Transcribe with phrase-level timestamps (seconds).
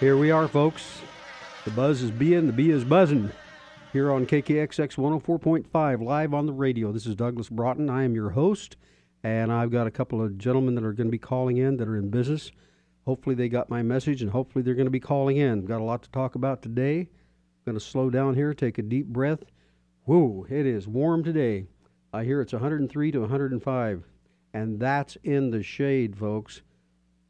[0.00, 1.02] Here we are, folks.
[1.66, 3.30] The buzz is being, the bee is buzzing.
[3.92, 6.90] Here on KKXX 104.5, live on the radio.
[6.90, 7.90] This is Douglas Broughton.
[7.90, 8.78] I am your host,
[9.22, 11.86] and I've got a couple of gentlemen that are going to be calling in that
[11.86, 12.50] are in business.
[13.04, 15.66] Hopefully, they got my message, and hopefully, they're going to be calling in.
[15.66, 17.10] Got a lot to talk about today.
[17.66, 19.44] Going to slow down here, take a deep breath.
[20.04, 21.66] Whoa, it is warm today.
[22.14, 24.04] I hear it's 103 to 105,
[24.54, 26.62] and that's in the shade, folks.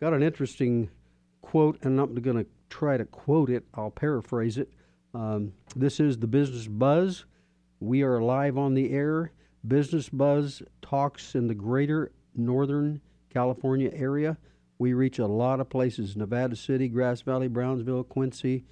[0.01, 0.89] Got an interesting
[1.43, 3.65] quote, and I'm going to try to quote it.
[3.75, 4.71] I'll paraphrase it.
[5.13, 7.27] Um, this is the Business Buzz.
[7.81, 9.33] We are live on the air.
[9.67, 14.39] Business Buzz talks in the greater Northern California area.
[14.79, 18.65] We reach a lot of places Nevada City, Grass Valley, Brownsville, Quincy,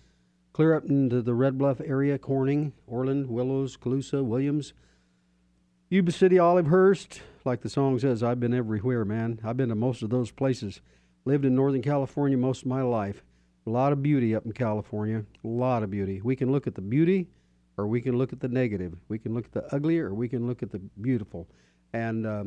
[0.52, 4.72] clear up into the Red Bluff area, Corning, Orland, Willows, Colusa, Williams,
[5.91, 7.20] Yuba City, Olivehurst.
[7.44, 9.41] Like the song says, I've been everywhere, man.
[9.44, 10.80] I've been to most of those places.
[11.24, 13.22] Lived in Northern California most of my life.
[13.69, 15.27] A lot of beauty up in California.
[15.44, 16.22] A lot of beauty.
[16.22, 17.27] We can look at the beauty
[17.77, 18.94] or we can look at the negative.
[19.08, 21.47] We can look at the ugly or we can look at the beautiful.
[21.92, 22.44] And uh,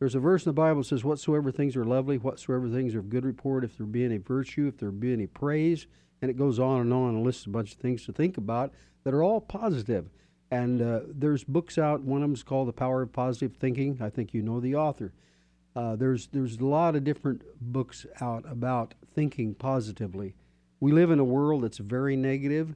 [0.00, 2.98] there's a verse in the Bible that says, Whatsoever things are lovely, whatsoever things are
[2.98, 5.86] of good report, if there be any virtue, if there be any praise,
[6.20, 8.72] and it goes on and on and lists a bunch of things to think about
[9.04, 10.10] that are all positive.
[10.50, 12.00] And uh, there's books out.
[12.00, 13.98] One of them is called The Power of Positive Thinking.
[14.00, 15.12] I think you know the author.
[15.76, 20.34] Uh, there's there's a lot of different books out about thinking positively.
[20.84, 22.74] We live in a world that's very negative,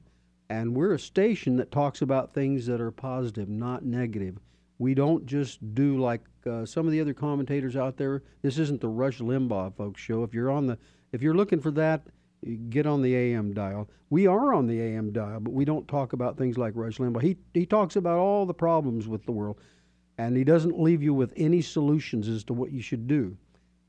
[0.49, 4.39] and we're a station that talks about things that are positive, not negative.
[4.79, 8.23] We don't just do like uh, some of the other commentators out there.
[8.41, 10.23] This isn't the Rush Limbaugh folks show.
[10.23, 10.79] If you're on the,
[11.11, 12.01] if you're looking for that,
[12.71, 13.87] get on the AM dial.
[14.09, 17.21] We are on the AM dial, but we don't talk about things like Rush Limbaugh.
[17.21, 19.59] He he talks about all the problems with the world,
[20.17, 23.37] and he doesn't leave you with any solutions as to what you should do.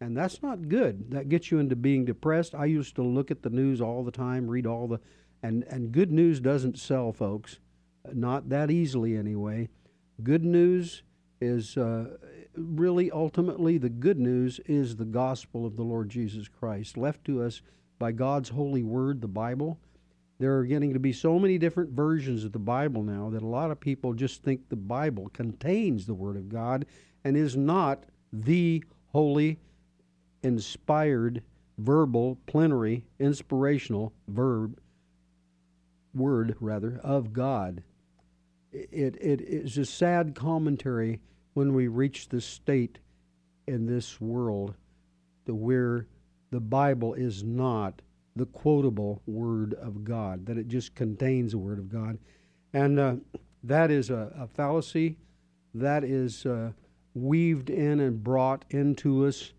[0.01, 1.11] And that's not good.
[1.11, 2.55] That gets you into being depressed.
[2.55, 5.01] I used to look at the news all the time, read all the
[5.43, 7.59] and and good news doesn't sell, folks.
[8.13, 9.69] Not that easily anyway.
[10.23, 11.03] Good news
[11.41, 12.17] is uh,
[12.55, 17.43] really ultimately the good news is the gospel of the Lord Jesus Christ left to
[17.43, 17.63] us
[17.99, 19.79] by God's holy word, the Bible.
[20.39, 23.47] There are getting to be so many different versions of the Bible now that a
[23.47, 26.87] lot of people just think the Bible contains the Word of God
[27.25, 29.59] and is not the holy
[30.43, 31.43] inspired,
[31.79, 34.79] verbal, plenary, inspirational verb,
[36.15, 37.83] word rather, of God.
[38.73, 41.21] It, it is a sad commentary
[41.55, 42.99] when we reach this state
[43.67, 44.75] in this world
[45.47, 46.07] to where
[46.51, 48.03] the Bible is not
[48.37, 52.19] the quotable Word of God, that it just contains the Word of God.
[52.73, 53.17] And uh,
[53.65, 55.17] that is a, a, fallacy.
[55.75, 56.73] That is uh,
[57.15, 59.53] weaved in and brought into us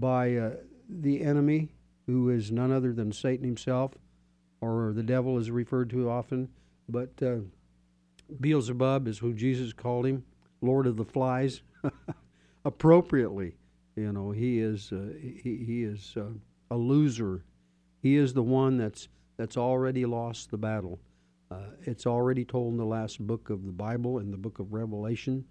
[0.00, 0.50] by uh,
[0.88, 1.70] the enemy,
[2.06, 3.92] who is none other than Satan himself,
[4.60, 6.48] or the devil is referred to often.
[6.88, 7.36] But uh,
[8.40, 10.24] Beelzebub is who Jesus called him,
[10.60, 11.62] Lord of the Flies,
[12.64, 13.56] appropriately.
[13.96, 16.30] You know, he is uh, he, he is uh,
[16.70, 17.44] a loser.
[18.02, 20.98] He is the one that's that's already lost the battle.
[21.50, 24.72] Uh, it's already told in the last book of the Bible, in the book of
[24.72, 25.44] Revelation,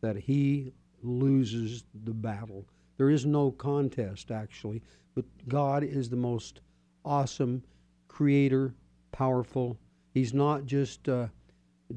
[0.00, 0.72] that he
[1.02, 2.64] loses the battle.
[3.00, 4.82] There is no contest, actually,
[5.14, 6.60] but God is the most
[7.02, 7.62] awesome
[8.08, 8.74] creator,
[9.10, 9.78] powerful.
[10.12, 11.28] He's not just uh,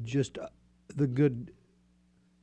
[0.02, 0.48] just uh,
[0.96, 1.52] the good,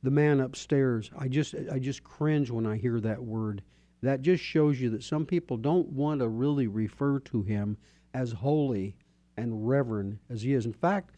[0.04, 1.10] the man upstairs.
[1.18, 3.62] I just I just cringe when I hear that word.
[4.00, 7.76] That just shows you that some people don't want to really refer to him
[8.14, 8.94] as holy
[9.36, 10.66] and reverend as he is.
[10.66, 11.16] In fact,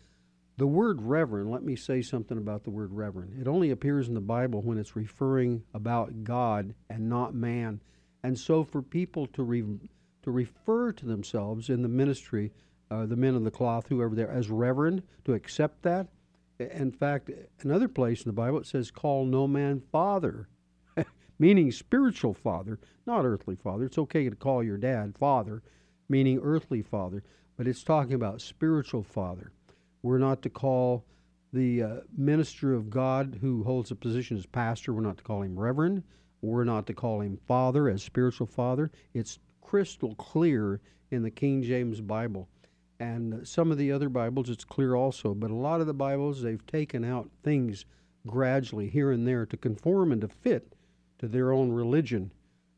[0.56, 3.40] the word reverend, let me say something about the word reverend.
[3.40, 7.80] It only appears in the Bible when it's referring about God and not man.
[8.22, 9.64] And so for people to re,
[10.22, 12.52] to refer to themselves in the ministry,
[12.90, 16.06] uh, the men of the cloth, whoever they're, as reverend, to accept that.
[16.60, 17.30] In fact,
[17.62, 20.48] another place in the Bible it says, call no man father,
[21.40, 23.86] meaning spiritual father, not earthly father.
[23.86, 25.62] It's okay to call your dad father,
[26.08, 27.24] meaning earthly father,
[27.56, 29.50] but it's talking about spiritual father.
[30.04, 31.06] We're not to call
[31.54, 35.40] the uh, minister of God who holds a position as pastor, we're not to call
[35.40, 36.02] him reverend.
[36.42, 38.90] We're not to call him father as spiritual father.
[39.14, 42.50] It's crystal clear in the King James Bible.
[43.00, 45.32] And some of the other Bibles, it's clear also.
[45.32, 47.86] But a lot of the Bibles, they've taken out things
[48.26, 50.74] gradually here and there to conform and to fit
[51.18, 52.30] to their own religion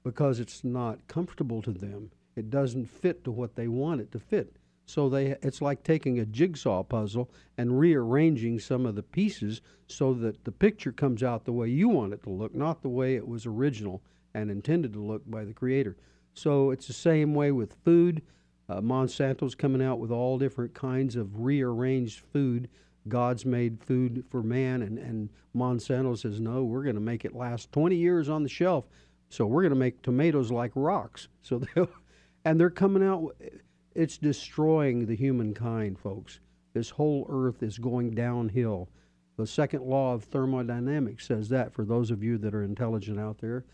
[0.05, 2.13] because it's not comfortable to them.
[2.37, 4.55] It doesn't fit to what they want it to fit.
[4.87, 10.15] So they it's like taking a jigsaw puzzle and rearranging some of the pieces so
[10.15, 13.17] that the picture comes out the way you want it to look, not the way
[13.17, 14.03] it was original
[14.35, 15.97] and intended to look by the creator.
[16.35, 18.23] So it's the same way with food.
[18.69, 22.69] Uh, Monsanto's coming out with all different kinds of rearranged food.
[23.09, 27.35] God's made food for man, and, and Monsanto says, no, we're going to make it
[27.35, 28.87] last 20 years on the shelf.
[29.29, 31.29] So we're going to make tomatoes like rocks.
[31.43, 31.87] So they
[32.45, 33.35] and they're coming out.
[33.97, 36.41] It's destroying the humankind, folks.
[36.75, 38.91] This whole earth is going downhill.
[39.39, 43.39] The second law of thermodynamics says that for those of you that are intelligent out
[43.39, 43.65] there.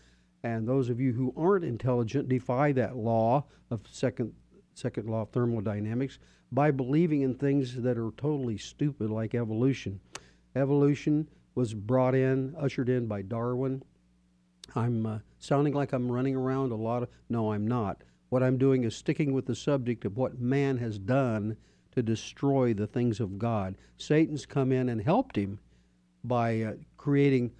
[0.41, 4.31] And those of you who aren't intelligent defy that law of second
[4.73, 6.19] second law of thermodynamics
[6.53, 9.99] by believing in things that are totally stupid like evolution.
[10.55, 13.83] Evolution was brought in, ushered in by Darwin.
[14.73, 18.03] I'm uh, sounding like I'm running around a lot of no, I'm not.
[18.33, 21.55] What I'm doing is sticking with the subject of what man has done
[21.91, 23.75] to destroy the things of God.
[23.95, 25.59] Satan's come in and helped him
[26.23, 27.51] by uh, creating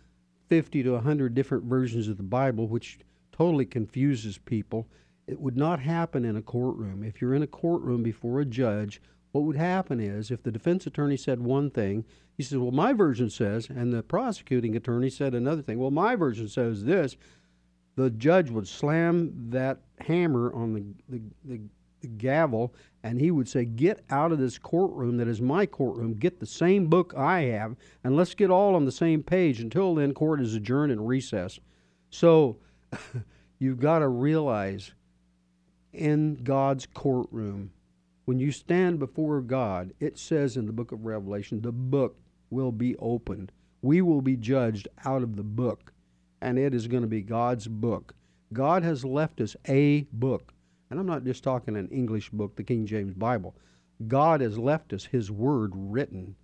[0.50, 2.98] 50 to 100 different versions of the Bible, which
[3.32, 4.88] totally confuses people.
[5.28, 7.04] It would not happen in a courtroom.
[7.04, 9.00] If you're in a courtroom before a judge,
[9.32, 12.04] what would happen is if the defense attorney said one thing,
[12.36, 15.78] he says, Well, my version says, and the prosecuting attorney said another thing.
[15.78, 17.16] Well, my version says this.
[17.96, 21.62] The judge would slam that hammer on the, the, the
[22.04, 26.14] the gavel and he would say, Get out of this courtroom that is my courtroom.
[26.14, 29.60] Get the same book I have, and let's get all on the same page.
[29.60, 31.60] Until then, court is adjourned and recess.
[32.12, 32.58] So
[33.60, 34.92] you've got to realize
[35.92, 37.72] in God's courtroom,
[38.26, 42.18] when you stand before God, it says in the book of Revelation, the book
[42.50, 43.52] will be opened.
[43.82, 45.93] We will be judged out of the book,
[46.44, 48.14] and it is going to be God's book.
[48.52, 50.54] God has left us a book
[50.94, 53.56] and I'm not just talking an English book, the King James Bible.
[54.08, 56.36] God has left us His Word written.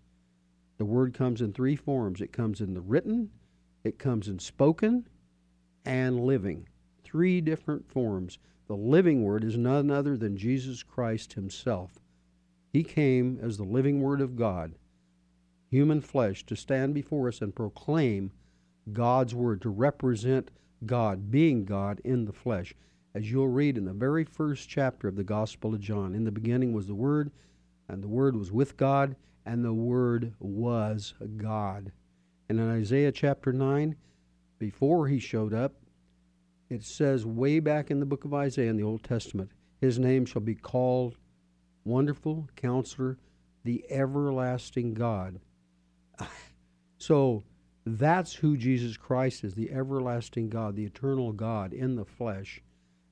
[0.79, 3.29] The Word comes in three forms it comes in the written,
[3.83, 5.07] it comes in spoken,
[5.85, 6.67] and living.
[7.03, 8.39] Three different forms.
[8.65, 11.99] The living Word is none other than Jesus Christ Himself.
[12.73, 14.73] He came as the living Word of God,
[15.69, 18.31] human flesh, to stand before us and proclaim
[18.93, 20.51] God's Word, to represent
[20.85, 22.73] God, being God in the flesh
[23.13, 26.13] as you'll read in the very first chapter of the Gospel of John.
[26.13, 27.31] In the beginning was the Word,
[27.87, 29.15] and the Word was with God,
[29.45, 31.91] and the Word was God.
[32.47, 33.95] And in Isaiah chapter 9,
[34.57, 35.73] before he showed up,
[36.69, 39.51] it says way back in the book of Isaiah in the Old Testament,
[39.81, 41.17] his name shall be called
[41.83, 43.17] Wonderful Counselor,
[43.63, 45.39] the Everlasting God.
[46.99, 47.43] so
[47.97, 52.61] that's who Jesus Christ is the everlasting God, the eternal God in the flesh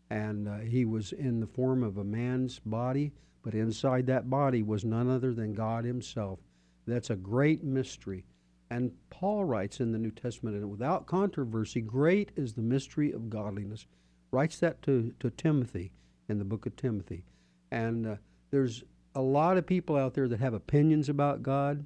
[0.09, 3.11] and uh, he was in the form of a man's body,
[3.43, 6.39] but inside that body was none other than God Himself.
[6.85, 8.25] That's a great mystery.
[8.69, 13.29] And Paul writes in the New Testament, and without controversy, great is the mystery of
[13.29, 13.85] godliness.
[14.31, 15.91] Writes that to, to Timothy
[16.27, 17.23] in the book of Timothy.
[17.71, 18.15] And uh,
[18.51, 18.83] there's
[19.15, 21.85] a lot of people out there that have opinions about God.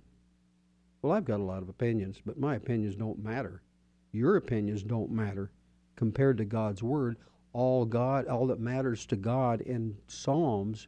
[1.01, 3.62] Well, I've got a lot of opinions, but my opinions don't matter.
[4.12, 5.51] Your opinions don't matter
[5.95, 7.18] compared to God's Word
[7.54, 10.87] all God, all that matters to God in Psalms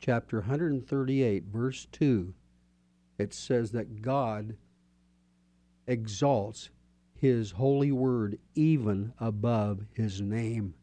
[0.00, 2.32] chapter 138, verse 2,
[3.18, 4.56] it says that God
[5.86, 6.70] exalts
[7.14, 10.74] his holy word even above his name.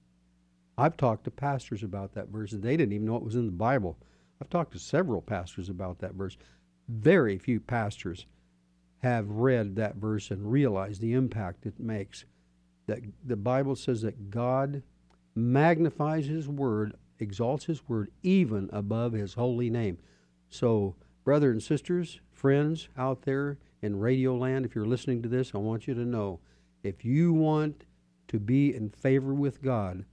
[0.78, 3.48] I've talked to pastors about that verse, and they didn't even know it was in
[3.48, 3.98] the Bible.
[4.40, 6.38] I've talked to several pastors about that verse.
[6.88, 8.26] Very few pastors
[9.00, 12.26] have read that verse and realized the impact it makes
[12.88, 14.82] that the Bible says that God
[15.36, 19.98] magnifies His word, exalts His word even above His holy name.
[20.50, 25.52] So, brothers and sisters, friends out there in radio land, if you're listening to this,
[25.54, 26.40] I want you to know
[26.84, 27.84] if you want
[28.30, 30.06] to be in favor with God,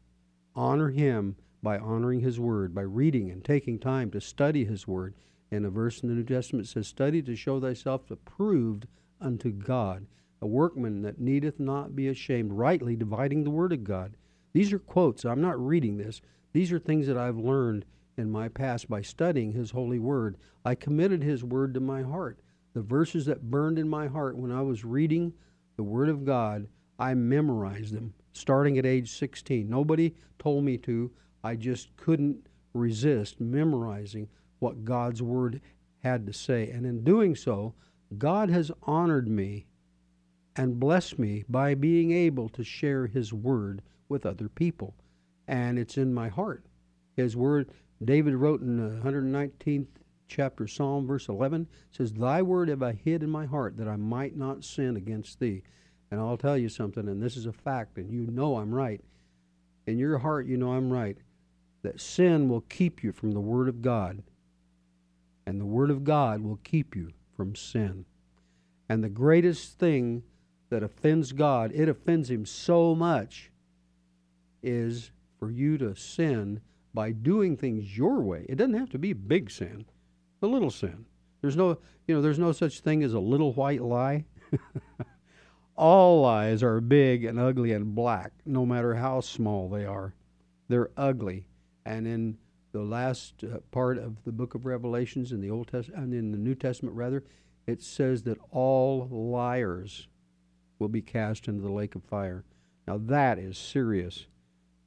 [0.55, 5.15] honor Him by honoring His Word, by reading and taking time to study His Word.
[5.55, 8.89] And a verse in the New Testament says, Study to show thyself approved
[9.21, 10.07] unto God
[10.43, 14.17] a workman that needeth not be ashamed, rightly dividing the word of God.
[14.53, 15.25] These are quotes.
[15.25, 16.21] I'm not reading this.
[16.53, 17.85] These are things that I've learned
[18.17, 20.37] in my past by studying His holy word.
[20.65, 22.41] I committed His word to my heart.
[22.73, 25.35] The verses that burned in my heart when I was reading
[25.77, 26.67] the Word of God,
[26.99, 29.69] I memorized them starting at age 16.
[29.69, 31.13] Nobody told me to.
[31.45, 34.29] I just couldn't resist memorizing
[34.65, 35.61] what God's Word
[35.99, 36.71] had to say.
[36.71, 37.75] And in doing so,
[38.17, 39.67] God has honored me
[40.57, 44.95] and blessed me by being able to share His Word with other people.
[45.47, 46.65] And it's in my heart.
[47.15, 47.69] His Word,
[48.03, 49.89] David wrote in the 119th
[50.29, 53.97] chapter, Psalm, verse 11, says, Thy Word have I hid in my heart that I
[53.97, 55.63] might not sin against Thee.
[56.11, 59.03] And I'll tell you something, and this is a fact, and you know I'm right.
[59.87, 61.19] In your heart, you know I'm right.
[61.85, 64.23] that sin will keep you from the Word of God,
[65.47, 68.05] and the Word of God will keep you from sin.
[68.89, 70.23] And the greatest thing
[70.71, 73.51] that offends God, it offends Him so much,
[74.63, 76.61] is for you to sin
[76.93, 78.47] by doing things your way.
[78.49, 79.85] It doesn't have to be big sin,
[80.43, 81.07] a little sin.
[81.41, 84.25] There's no, you know, there's no such thing as a little white lie.
[85.77, 90.15] All lies are big and ugly and black, no matter how small they are.
[90.69, 91.47] They're ugly.
[91.85, 92.39] And in
[92.75, 96.37] the last uh, part of the book of Revelations in the Old Testament in the
[96.37, 97.23] New Testament rather,
[97.69, 100.09] it says that all liars
[100.81, 102.45] will be cast into the lake of fire.
[102.89, 104.27] Now that is serious.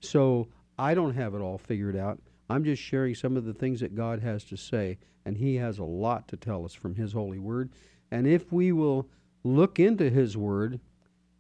[0.01, 2.19] So I don't have it all figured out.
[2.49, 5.79] I'm just sharing some of the things that God has to say, and He has
[5.79, 7.69] a lot to tell us from His holy word.
[8.11, 9.07] And if we will
[9.45, 10.81] look into His word,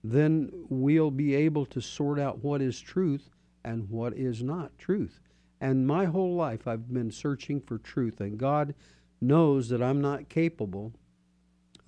[0.01, 3.29] then we'll be able to sort out what is truth
[3.65, 5.19] and what is not truth.
[5.59, 8.75] And my whole life I've been searching for truth, and God
[9.19, 10.93] knows that I'm not capable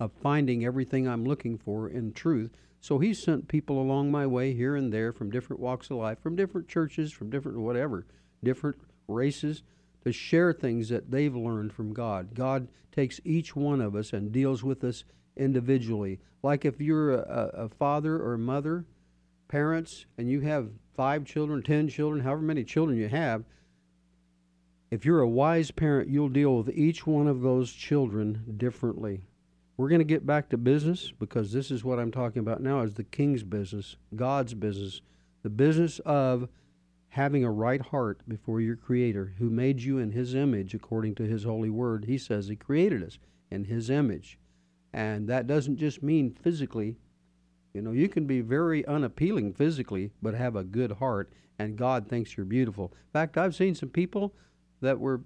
[0.00, 2.50] of finding everything I'm looking for in truth.
[2.80, 6.18] So He sent people along my way here and there from different walks of life,
[6.20, 8.06] from different churches, from different whatever,
[8.42, 9.62] different races,
[10.04, 12.34] to share things that they've learned from God.
[12.34, 15.04] God takes each one of us and deals with us
[15.36, 16.18] individually.
[16.42, 18.86] Like if you're a, a father or mother,
[19.48, 23.44] parents, and you have five children, ten children, however many children you have,
[24.90, 29.22] if you're a wise parent, you'll deal with each one of those children differently.
[29.76, 32.80] We're going to get back to business because this is what I'm talking about now
[32.80, 35.00] is the king's business, God's business,
[35.42, 36.48] the business of
[37.10, 41.22] having a right heart before your creator who made you in his image according to
[41.24, 42.04] his holy word.
[42.04, 43.18] He says he created us
[43.50, 44.38] in his image.
[44.92, 46.96] And that doesn't just mean physically.
[47.74, 52.08] You know, you can be very unappealing physically, but have a good heart, and God
[52.08, 52.92] thinks you're beautiful.
[52.92, 54.34] In fact, I've seen some people
[54.80, 55.22] that were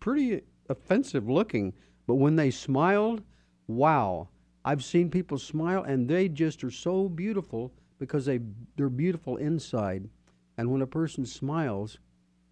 [0.00, 1.72] pretty offensive looking,
[2.06, 3.22] but when they smiled,
[3.66, 4.28] wow.
[4.64, 8.40] I've seen people smile, and they just are so beautiful because they,
[8.76, 10.08] they're beautiful inside.
[10.56, 11.98] And when a person smiles,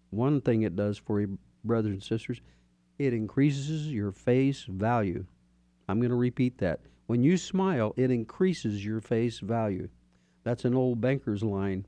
[0.09, 2.41] one thing it does for you, brothers and sisters,
[2.99, 5.25] it increases your face value.
[5.87, 6.81] I'm going to repeat that.
[7.07, 9.89] When you smile, it increases your face value.
[10.43, 11.85] That's an old banker's line,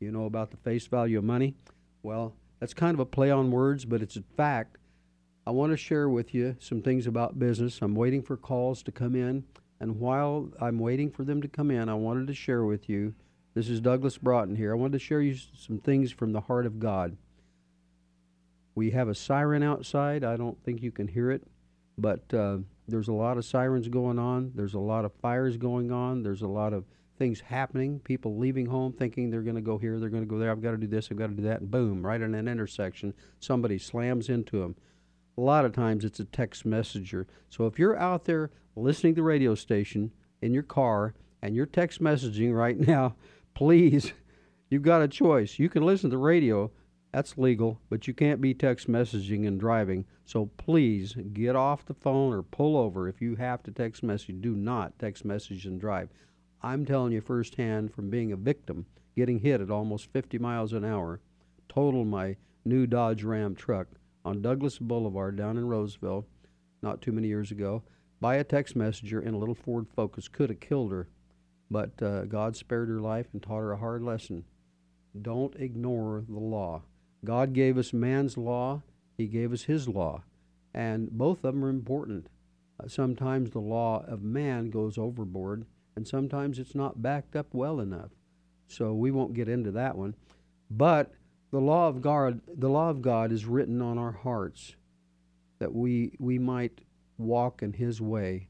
[0.00, 1.54] you know, about the face value of money.
[2.02, 4.78] Well, that's kind of a play on words, but it's a fact.
[5.46, 7.80] I want to share with you some things about business.
[7.82, 9.44] I'm waiting for calls to come in,
[9.78, 13.14] and while I'm waiting for them to come in, I wanted to share with you.
[13.54, 14.72] This is Douglas Broughton here.
[14.72, 17.16] I wanted to share you some things from the heart of God.
[18.74, 20.24] We have a siren outside.
[20.24, 21.42] I don't think you can hear it,
[21.96, 22.58] but uh,
[22.88, 24.52] there's a lot of sirens going on.
[24.54, 26.22] There's a lot of fires going on.
[26.22, 26.84] There's a lot of
[27.16, 28.00] things happening.
[28.00, 30.50] People leaving home thinking they're going to go here, they're going to go there.
[30.50, 32.48] I've got to do this, I've got to do that, and boom, right in an
[32.48, 34.76] intersection, somebody slams into them.
[35.38, 37.26] A lot of times it's a text messenger.
[37.50, 41.66] So if you're out there listening to the radio station in your car and you're
[41.66, 43.16] text messaging right now,
[43.54, 44.12] please,
[44.70, 45.58] you've got a choice.
[45.58, 46.70] You can listen to the radio,
[47.12, 50.04] that's legal, but you can't be text messaging and driving.
[50.26, 53.08] So please get off the phone or pull over.
[53.08, 56.10] If you have to text message, do not text message and drive.
[56.66, 60.84] I'm telling you firsthand from being a victim, getting hit at almost 50 miles an
[60.84, 61.20] hour,
[61.68, 63.86] totaled my new Dodge Ram truck
[64.24, 66.26] on Douglas Boulevard down in Roseville
[66.82, 67.84] not too many years ago
[68.20, 70.26] by a text messenger in a little Ford Focus.
[70.26, 71.08] Could have killed her,
[71.70, 74.42] but uh, God spared her life and taught her a hard lesson.
[75.22, 76.82] Don't ignore the law.
[77.24, 78.82] God gave us man's law,
[79.16, 80.24] He gave us His law,
[80.74, 82.26] and both of them are important.
[82.82, 85.64] Uh, sometimes the law of man goes overboard,
[85.96, 88.10] and sometimes it's not backed up well enough.
[88.68, 90.14] So we won't get into that one.
[90.70, 91.12] But
[91.50, 94.74] the law of God, the law of God is written on our hearts
[95.58, 96.80] that we we might
[97.18, 98.48] walk in His way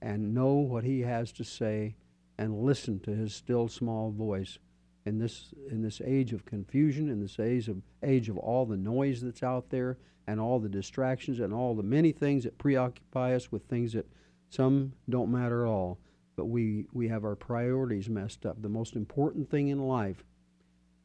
[0.00, 1.96] and know what He has to say
[2.38, 4.58] and listen to His still small voice
[5.04, 8.76] in this in this age of confusion, in this age of age of all the
[8.76, 13.34] noise that's out there and all the distractions and all the many things that preoccupy
[13.34, 14.08] us with things that
[14.50, 15.98] some don't matter at all,
[16.36, 18.60] but we we have our priorities messed up.
[18.60, 20.24] The most important thing in life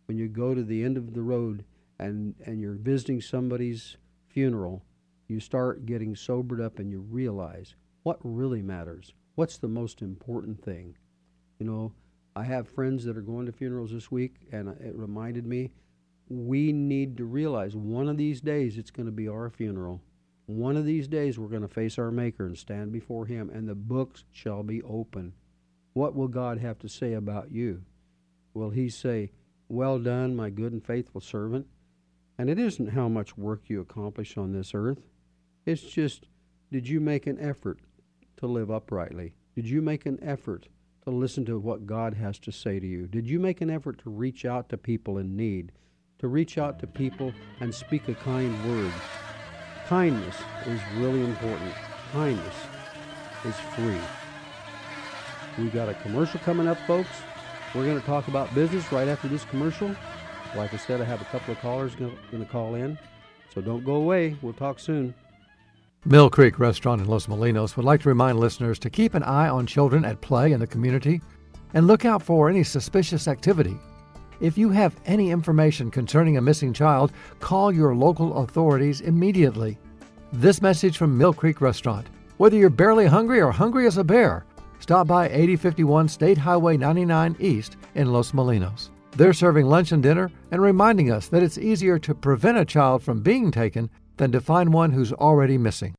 [0.06, 1.64] when you go to the end of the road
[1.98, 3.98] and and you're visiting somebody's
[4.28, 4.84] funeral,
[5.28, 9.14] you start getting sobered up and you realize what really matters.
[9.36, 10.98] What's the most important thing?
[11.60, 11.94] You know,
[12.36, 15.72] I have friends that are going to funerals this week, and it reminded me
[16.30, 20.02] we need to realize one of these days it's going to be our funeral.
[20.58, 23.70] One of these days we're going to face our Maker and stand before Him, and
[23.70, 25.34] the books shall be open.
[25.93, 27.84] What will God have to say about you?
[28.53, 29.31] Will He say,
[29.70, 31.67] Well done, my good and faithful servant?
[32.38, 35.01] And it isn't how much work you accomplish on this earth.
[35.65, 36.27] It's just,
[36.72, 37.79] did you make an effort
[38.38, 39.34] to live uprightly?
[39.55, 40.67] Did you make an effort
[41.03, 43.08] to listen to what God has to say to you?
[43.08, 45.72] Did you make an effort to reach out to people in need?
[46.20, 48.93] To reach out to people and speak a kind word?
[49.92, 51.74] Kindness is really important.
[52.14, 52.56] Kindness
[53.44, 54.00] is free.
[55.58, 57.10] We've got a commercial coming up, folks.
[57.76, 59.94] We're going to talk about business right after this commercial.
[60.56, 62.98] Like I said, I have a couple of callers going to call in.
[63.54, 64.38] So don't go away.
[64.42, 65.14] We'll talk soon.
[66.06, 69.50] Mill Creek Restaurant in Los Molinos would like to remind listeners to keep an eye
[69.50, 71.20] on children at play in the community
[71.74, 73.78] and look out for any suspicious activity.
[74.42, 79.78] If you have any information concerning a missing child, call your local authorities immediately.
[80.34, 82.08] This message from Mill Creek Restaurant.
[82.38, 84.46] Whether you're barely hungry or hungry as a bear,
[84.80, 88.90] stop by 8051 State Highway 99 East in Los Molinos.
[89.16, 93.04] They're serving lunch and dinner and reminding us that it's easier to prevent a child
[93.04, 95.94] from being taken than to find one who's already missing.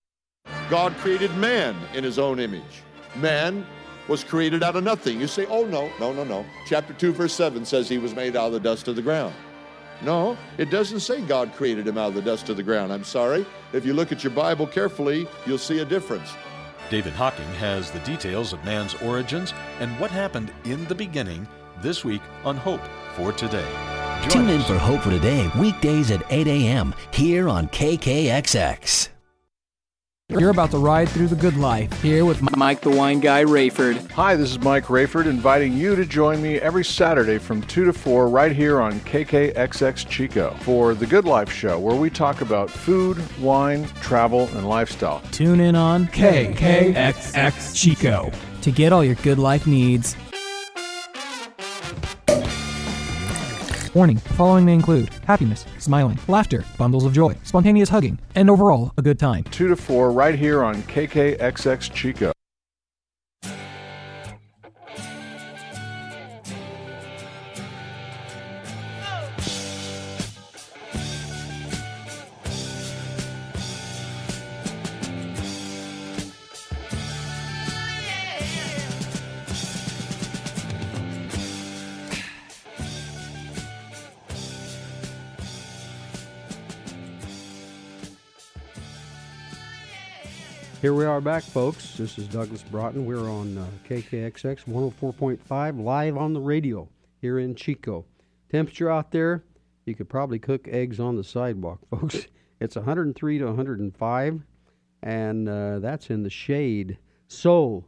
[0.69, 2.83] God created man in his own image.
[3.15, 3.65] Man
[4.09, 5.21] was created out of nothing.
[5.21, 6.45] You say, oh, no, no, no, no.
[6.67, 9.35] Chapter 2, verse 7 says he was made out of the dust of the ground.
[10.03, 12.93] No, it doesn't say God created him out of the dust of the ground.
[12.93, 13.47] I'm sorry.
[13.73, 16.29] If you look at your Bible carefully, you'll see a difference.
[16.91, 21.47] David Hocking has the details of man's origins and what happened in the beginning
[21.81, 22.83] this week on Hope
[23.15, 23.67] for Today.
[24.23, 24.69] Join Tune us.
[24.69, 26.95] in for Hope for Today weekdays at 8 a.m.
[27.13, 29.09] here on KKXX.
[30.39, 34.11] You're about to ride through the good life here with Mike the Wine Guy Rayford.
[34.13, 37.93] Hi, this is Mike Rayford inviting you to join me every Saturday from 2 to
[37.93, 42.71] 4 right here on KKXX Chico for The Good Life Show where we talk about
[42.71, 45.21] food, wine, travel, and lifestyle.
[45.33, 48.33] Tune in on KKXX Chico
[48.63, 50.17] to get all your good life needs.
[53.95, 58.95] Warning, the following may include happiness, smiling, laughter, bundles of joy, spontaneous hugging, and overall
[58.97, 59.45] a good time.
[59.45, 62.33] 2 to 4 right here on KKXX Chico.
[91.13, 91.99] Are back, folks.
[91.99, 93.05] This is Douglas Broughton.
[93.05, 96.89] We're on uh, KKXX 104.5 live on the radio
[97.21, 98.07] here in Chico.
[98.51, 99.45] Temperature out there,
[99.85, 102.29] you could probably cook eggs on the sidewalk, folks.
[102.61, 104.43] It's 103 to 105,
[105.03, 106.97] and uh, that's in the shade.
[107.29, 107.85] So,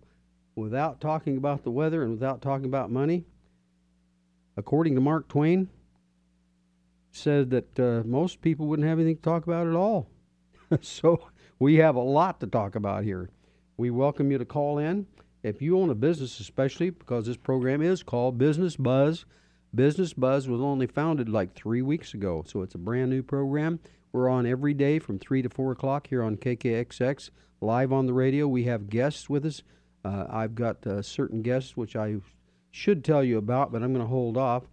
[0.55, 3.25] without talking about the weather and without talking about money,
[4.59, 5.71] according to Mark Twain,
[7.11, 10.11] said that uh, most people wouldn't have anything to talk about at all.
[10.83, 13.31] so we have a lot to talk about here.
[13.77, 15.07] We welcome you to call in.
[15.43, 19.25] If you own a business, especially because this program is called Business Buzz,
[19.75, 23.81] Business Buzz was only founded like three weeks ago, so it's a brand new program.
[24.12, 28.12] We're on every day from 3 to 4 o'clock here on KKXX, live on the
[28.12, 28.47] radio.
[28.47, 29.62] We have guests with us.
[30.05, 32.17] Uh, I've got uh, certain guests which I
[32.71, 34.64] should tell you about, but I'm going to hold off.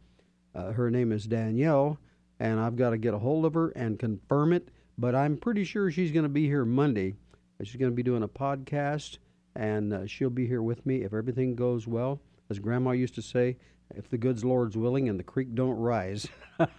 [0.53, 1.97] Uh, her name is Danielle,
[2.39, 4.69] and I've got to get a hold of her and confirm it
[5.01, 7.15] but I'm pretty sure she's going to be here Monday.
[7.63, 9.17] She's going to be doing a podcast,
[9.55, 12.21] and uh, she'll be here with me if everything goes well.
[12.51, 13.57] As Grandma used to say,
[13.95, 16.27] if the good Lord's willing and the creek don't rise.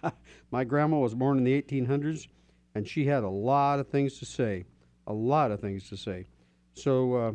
[0.52, 2.28] My grandma was born in the 1800s,
[2.76, 4.66] and she had a lot of things to say.
[5.08, 6.28] A lot of things to say.
[6.74, 7.32] So, uh,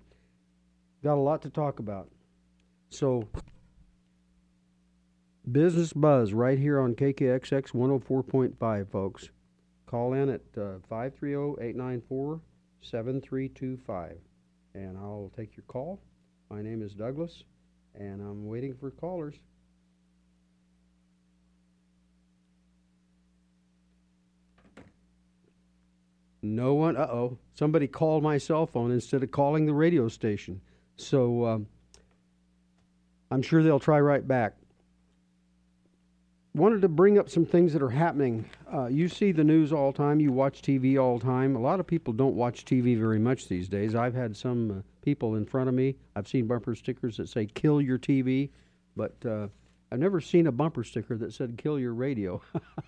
[1.04, 2.10] Got a lot to talk about.
[2.90, 3.30] So,
[5.50, 9.30] Business Buzz right here on KKXX 104.5, folks.
[9.86, 12.42] Call in at uh, 530 894
[12.82, 14.18] 7325
[14.76, 16.02] and I'll take your call.
[16.50, 17.44] My name is Douglas
[17.96, 19.36] and I'm waiting for callers.
[26.42, 30.62] No one, uh oh, somebody called my cell phone instead of calling the radio station.
[30.98, 31.68] So um,
[33.32, 34.58] I'm sure they'll try right back.
[36.56, 38.46] Wanted to bring up some things that are happening.
[38.74, 40.22] Uh, you see the news all the time.
[40.22, 41.56] You watch TV all the time.
[41.56, 43.94] A lot of people don't watch TV very much these days.
[43.94, 45.96] I've had some uh, people in front of me.
[46.16, 48.50] I've seen bumper stickers that say "Kill your TV,"
[48.96, 49.48] but uh,
[49.92, 52.42] I've never seen a bumper sticker that said "Kill your radio."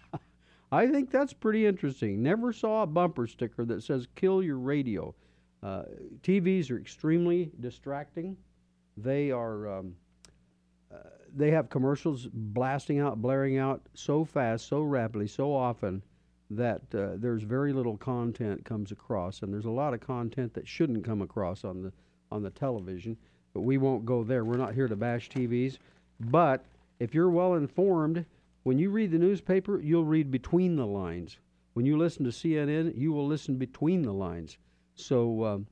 [0.72, 2.24] I think that's pretty interesting.
[2.24, 5.14] Never saw a bumper sticker that says "Kill your radio."
[5.62, 5.84] Uh,
[6.22, 8.38] TVs are extremely distracting.
[8.96, 9.80] They are.
[9.80, 9.96] Um,
[11.36, 16.04] they have commercials blasting out, blaring out so fast, so rapidly, so often
[16.50, 20.68] that uh, there's very little content comes across, and there's a lot of content that
[20.68, 21.92] shouldn't come across on the
[22.32, 23.18] on the television.
[23.54, 24.44] But we won't go there.
[24.44, 25.78] We're not here to bash TVs.
[26.20, 26.66] But
[27.00, 28.26] if you're well informed,
[28.64, 31.38] when you read the newspaper, you'll read between the lines.
[31.74, 34.58] When you listen to CNN, you will listen between the lines.
[34.96, 35.68] So um,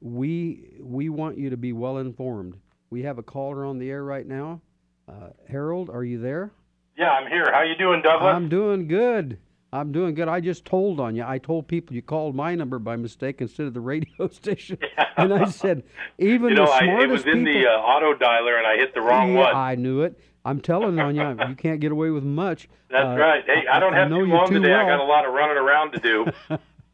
[0.00, 2.56] we we want you to be well informed.
[2.90, 4.60] We have a caller on the air right now.
[5.08, 6.52] Uh, Harold, are you there?
[6.96, 7.46] Yeah, I'm here.
[7.52, 8.34] How you doing, Douglas?
[8.34, 9.38] I'm doing good.
[9.72, 10.28] I'm doing good.
[10.28, 11.24] I just told on you.
[11.26, 15.06] I told people you called my number by mistake instead of the radio station, Yeah.
[15.16, 15.82] and I said
[16.18, 17.60] even you know, the I, smartest it was in people.
[17.62, 19.54] the uh, auto dialer, and I hit the wrong yeah, one.
[19.56, 20.18] I knew it.
[20.44, 22.68] I'm telling on you, you can't get away with much.
[22.90, 23.42] That's Uh, right.
[23.44, 24.74] Hey, I don't have know too long too today.
[24.74, 26.26] I got a lot of running around to do.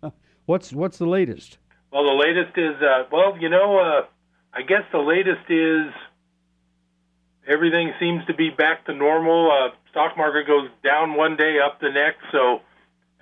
[0.46, 1.59] What's what's the latest?
[1.92, 4.07] well, the latest is, uh, well, you know, uh,
[4.55, 5.92] I guess the latest is
[7.51, 9.51] everything seems to be back to normal.
[9.51, 12.23] Uh, stock market goes down one day, up the next.
[12.31, 12.61] So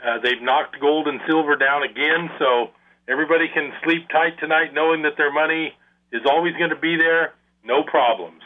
[0.05, 2.31] uh, they've knocked gold and silver down again.
[2.39, 2.69] So
[3.09, 5.73] everybody can sleep tight tonight, knowing that their money
[6.13, 7.35] is always going to be there.
[7.65, 8.43] No problems.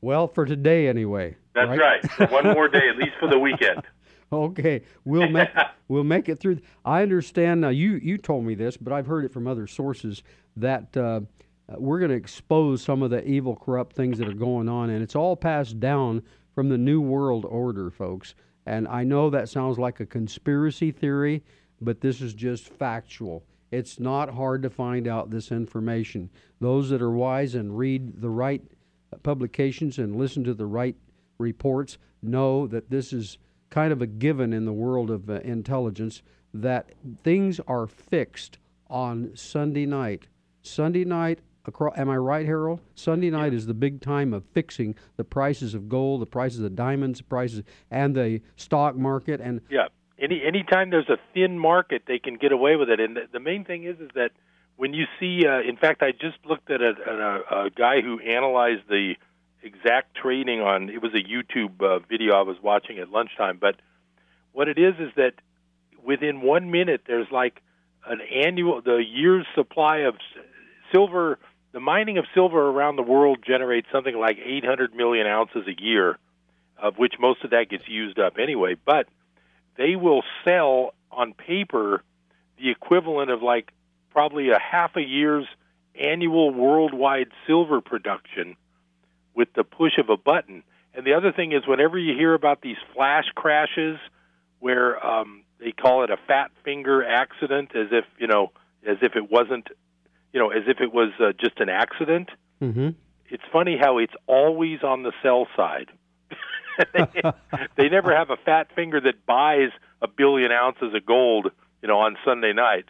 [0.00, 1.36] Well, for today anyway.
[1.54, 2.10] That's right.
[2.12, 3.82] For one more day, at least for the weekend.
[4.32, 5.50] Okay, we'll make
[5.88, 6.60] we'll make it through.
[6.86, 7.68] I understand now.
[7.68, 10.22] You you told me this, but I've heard it from other sources
[10.56, 11.20] that uh,
[11.68, 15.02] we're going to expose some of the evil, corrupt things that are going on, and
[15.02, 16.22] it's all passed down
[16.54, 18.34] from the New World Order, folks.
[18.66, 21.42] And I know that sounds like a conspiracy theory,
[21.80, 23.44] but this is just factual.
[23.70, 26.30] It's not hard to find out this information.
[26.60, 28.62] Those that are wise and read the right
[29.22, 30.96] publications and listen to the right
[31.38, 33.38] reports know that this is
[33.70, 36.22] kind of a given in the world of uh, intelligence
[36.52, 36.90] that
[37.24, 40.28] things are fixed on Sunday night.
[40.60, 42.80] Sunday night, across, am I right, Harold?
[42.94, 46.74] Sunday night is the big time of fixing the prices of gold, the prices of
[46.74, 49.40] diamonds, the prices, and the stock market.
[49.40, 49.88] And Yeah.
[50.18, 53.00] Any anytime there's a thin market, they can get away with it.
[53.00, 54.30] And the, the main thing is, is that
[54.76, 58.20] when you see, uh, in fact, I just looked at a, a, a guy who
[58.20, 59.14] analyzed the
[59.62, 60.90] exact trading on.
[60.90, 63.58] It was a YouTube uh, video I was watching at lunchtime.
[63.60, 63.76] But
[64.52, 65.34] what it is is that
[66.04, 67.60] within one minute, there's like
[68.06, 70.14] an annual, the year's supply of
[70.92, 71.38] silver.
[71.72, 76.18] The mining of silver around the world generates something like 800 million ounces a year,
[76.76, 78.76] of which most of that gets used up anyway.
[78.84, 79.06] But
[79.76, 82.02] they will sell on paper
[82.58, 83.72] the equivalent of like
[84.10, 85.46] probably a half a year's
[85.98, 88.56] annual worldwide silver production
[89.34, 90.62] with the push of a button.
[90.94, 93.98] And the other thing is, whenever you hear about these flash crashes
[94.60, 98.52] where um, they call it a fat finger accident, as if you know,
[98.86, 99.68] as if it wasn't,
[100.32, 102.30] you know, as if it was uh, just an accident.
[102.60, 102.90] mm-hmm.
[103.28, 105.90] It's funny how it's always on the sell side.
[106.92, 107.22] they,
[107.76, 109.70] they never have a fat finger that buys
[110.02, 112.84] a billion ounces of gold, you know, on Sunday night.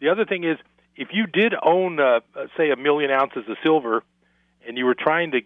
[0.00, 0.58] The other thing is,
[0.96, 4.02] if you did own, uh, uh, say, a million ounces of silver,
[4.66, 5.40] and you were trying to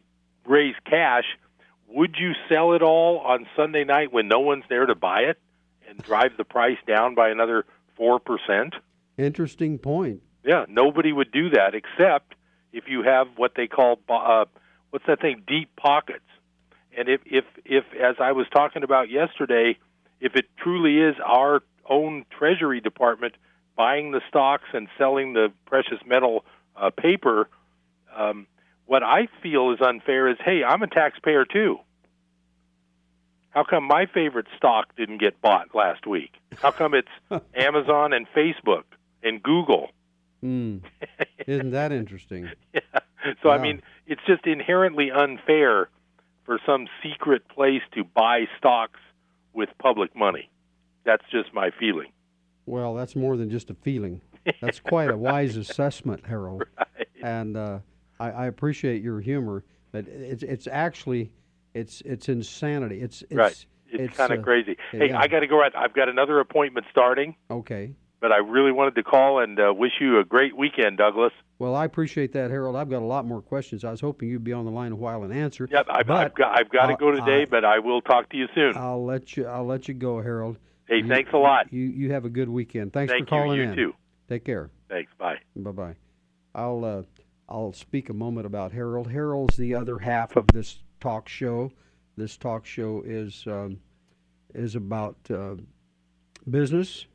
[0.46, 1.24] raise cash,
[1.88, 5.38] would you sell it all on Sunday night when no one's there to buy it,
[5.88, 7.64] and drive the price down by another
[7.96, 8.74] four percent?
[9.18, 10.22] interesting point.
[10.44, 12.35] Yeah, nobody would do that except
[12.72, 14.46] if you have what they call uh,
[14.90, 15.42] what's that thing?
[15.46, 16.24] Deep pockets.
[16.96, 19.78] And if if if as I was talking about yesterday,
[20.20, 23.35] if it truly is our own Treasury Department
[23.76, 26.44] buying the stocks and selling the precious metal
[26.76, 27.48] uh, paper,
[28.14, 28.46] um,
[28.87, 31.78] what I feel is unfair is, hey, I'm a taxpayer too.
[33.50, 36.33] How come my favorite stock didn't get bought last week?
[36.61, 37.09] How come it's
[37.55, 38.85] Amazon and Facebook
[39.22, 39.90] and Google?
[40.44, 40.83] Mm.
[41.46, 42.48] Isn't that interesting?
[42.74, 42.81] Yeah.
[43.42, 45.88] So I mean, it's just inherently unfair
[46.44, 48.98] for some secret place to buy stocks
[49.52, 50.50] with public money.
[51.05, 52.11] That's just my feeling.
[52.66, 54.20] Well, that's more than just a feeling.
[54.61, 56.64] That's quite a wise assessment, Harold.
[57.22, 57.78] And uh,
[58.18, 61.31] I, I appreciate your humor, but it's it's actually
[61.74, 63.00] it's it's insanity.
[63.02, 63.66] It's, it's right.
[63.88, 64.76] It's, kind of uh, crazy.
[64.90, 65.20] Hey, yeah.
[65.20, 65.59] I got to go.
[65.59, 65.72] Right.
[65.76, 67.92] I've got another appointment starting, Okay.
[68.22, 71.32] But I really wanted to call and uh, wish you a great weekend, Douglas.
[71.58, 72.76] Well, I appreciate that, Harold.
[72.76, 73.85] I've got a lot more questions.
[73.85, 75.68] I was hoping you'd be on the line a while and answer.
[75.70, 78.30] Yep, I've, but I've got I've got to go today, I- but I will talk
[78.30, 78.76] to you soon.
[78.76, 79.46] I'll let you.
[79.46, 80.56] I'll let you go, Harold.
[80.88, 81.72] hey, you- thanks a lot.
[81.72, 82.92] You you have a good weekend.
[82.92, 83.64] Thanks Thank for calling you.
[83.64, 83.76] You in.
[83.76, 83.94] too.
[84.28, 84.70] Take care.
[84.88, 85.12] Thanks.
[85.18, 85.37] Bye.
[85.56, 85.94] Bye bye.
[86.54, 87.02] I'll uh,
[87.48, 89.11] I'll speak a moment about Harold.
[89.11, 91.72] Harold's the other half of this talk show.
[92.16, 93.78] This talk show is um,
[94.54, 95.56] is about uh,
[96.48, 97.06] business.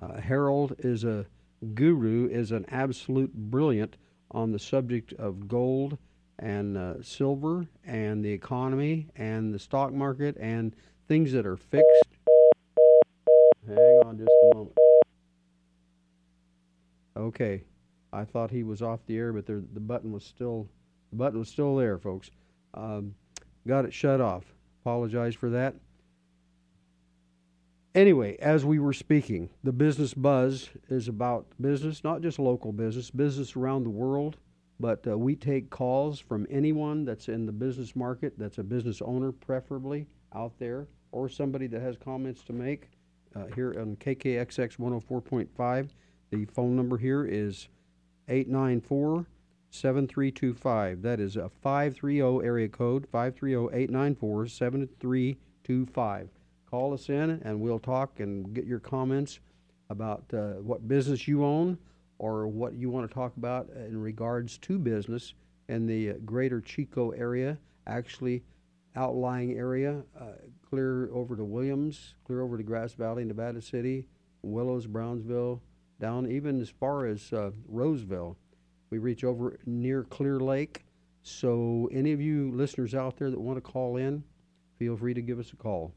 [0.00, 1.26] Uh, Harold is a
[1.74, 3.96] guru, is an absolute brilliant
[4.30, 5.98] on the subject of gold
[6.38, 10.74] and uh, silver and the economy and the stock market and
[11.08, 12.04] things that are fixed.
[13.66, 14.76] Hang on just a moment.
[17.16, 17.64] Okay,
[18.12, 20.68] I thought he was off the air, but there, the button was still
[21.10, 22.30] the button was still there, folks.
[22.74, 23.14] Um,
[23.66, 24.44] got it shut off.
[24.82, 25.74] Apologize for that.
[27.98, 33.10] Anyway, as we were speaking, the business buzz is about business, not just local business,
[33.10, 34.36] business around the world.
[34.78, 39.02] But uh, we take calls from anyone that's in the business market, that's a business
[39.02, 42.88] owner, preferably out there, or somebody that has comments to make
[43.34, 45.88] uh, here on KKXX 104.5.
[46.30, 47.66] The phone number here is
[48.28, 49.26] 894
[49.70, 51.02] 7325.
[51.02, 56.37] That is a 530 area code, 530 894 7325.
[56.70, 59.40] Call us in and we'll talk and get your comments
[59.90, 61.78] about uh, what business you own
[62.18, 65.34] or what you want to talk about in regards to business
[65.68, 68.42] in the greater Chico area, actually
[68.96, 70.32] outlying area, uh,
[70.68, 74.06] clear over to Williams, clear over to Grass Valley, Nevada City,
[74.42, 75.62] Willows, Brownsville,
[76.00, 78.36] down even as far as uh, Roseville.
[78.90, 80.84] We reach over near Clear Lake.
[81.22, 84.22] So, any of you listeners out there that want to call in,
[84.78, 85.92] feel free to give us a call.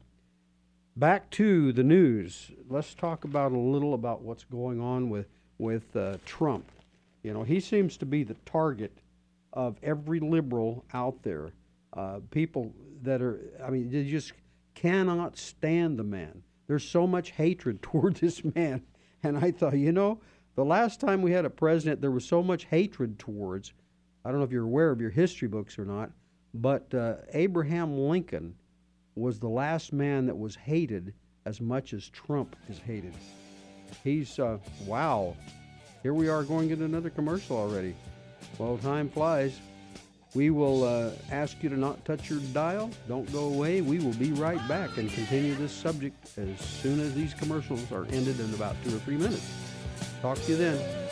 [0.94, 2.50] Back to the news.
[2.68, 5.26] Let's talk about a little about what's going on with
[5.56, 6.70] with uh, Trump.
[7.22, 8.98] You know, he seems to be the target
[9.54, 11.52] of every liberal out there.
[11.94, 14.34] Uh, people that are, I mean, they just
[14.74, 16.42] cannot stand the man.
[16.66, 18.82] There's so much hatred toward this man.
[19.22, 20.20] And I thought, you know,
[20.56, 23.72] the last time we had a president, there was so much hatred towards.
[24.26, 26.10] I don't know if you're aware of your history books or not,
[26.52, 28.56] but uh, Abraham Lincoln
[29.14, 31.12] was the last man that was hated
[31.44, 33.14] as much as Trump is hated.
[34.04, 35.36] He's, uh, wow.
[36.02, 37.94] Here we are going into another commercial already.
[38.58, 39.58] Well, time flies.
[40.34, 42.90] We will uh, ask you to not touch your dial.
[43.06, 43.82] Don't go away.
[43.82, 48.06] We will be right back and continue this subject as soon as these commercials are
[48.06, 49.52] ended in about two or three minutes.
[50.22, 51.11] Talk to you then.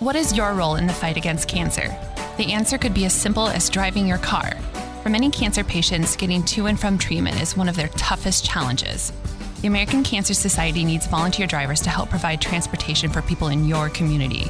[0.00, 1.88] What is your role in the fight against cancer?
[2.36, 4.54] The answer could be as simple as driving your car.
[5.02, 9.12] For many cancer patients, getting to and from treatment is one of their toughest challenges.
[9.60, 13.88] The American Cancer Society needs volunteer drivers to help provide transportation for people in your
[13.88, 14.44] community.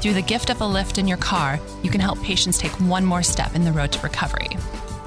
[0.00, 3.04] Through the gift of a lift in your car, you can help patients take one
[3.04, 4.50] more step in the road to recovery.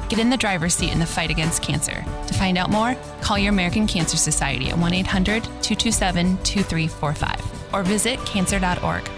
[0.10, 2.04] Get in the driver's seat in the fight against cancer.
[2.28, 7.84] To find out more, call your American Cancer Society at 1 800 227 2345 or
[7.84, 9.10] visit cancer.org.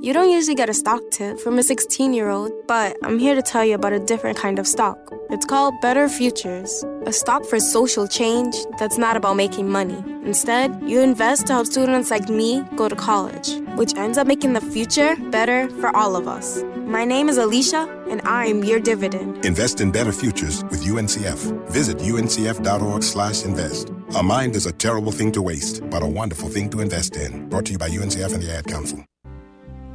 [0.00, 3.34] You don't usually get a stock tip from a 16 year old, but I'm here
[3.34, 4.96] to tell you about a different kind of stock.
[5.28, 9.98] It's called Better Futures, a stock for social change that's not about making money.
[10.24, 14.52] Instead, you invest to help students like me go to college, which ends up making
[14.52, 16.62] the future better for all of us.
[16.76, 19.44] My name is Alicia, and I'm your dividend.
[19.44, 21.40] Invest in better futures with UNCF.
[21.72, 23.90] Visit uncf.org/invest.
[24.16, 27.48] A mind is a terrible thing to waste, but a wonderful thing to invest in.
[27.48, 29.07] Brought to you by UNCF and the Ad Council.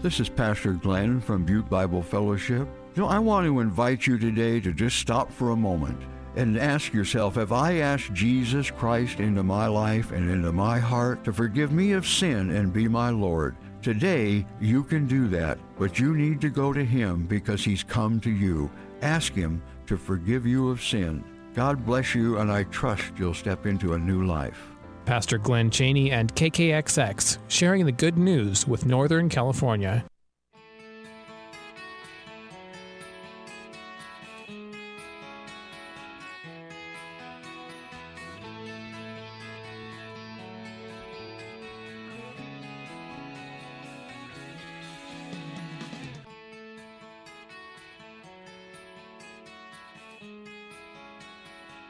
[0.04, 2.68] This is Pastor Glenn from Butte Bible Fellowship.
[2.94, 5.98] You know, I want to invite you today to just stop for a moment
[6.36, 11.24] and ask yourself Have I asked Jesus Christ into my life and into my heart
[11.24, 13.56] to forgive me of sin and be my Lord?
[13.82, 18.20] Today, you can do that, but you need to go to Him because He's come
[18.20, 18.70] to you.
[19.02, 21.24] Ask Him to forgive you of sin.
[21.56, 24.73] God bless you, and I trust you'll step into a new life.
[25.06, 30.06] Pastor Glenn Cheney and KKXX sharing the good news with Northern California.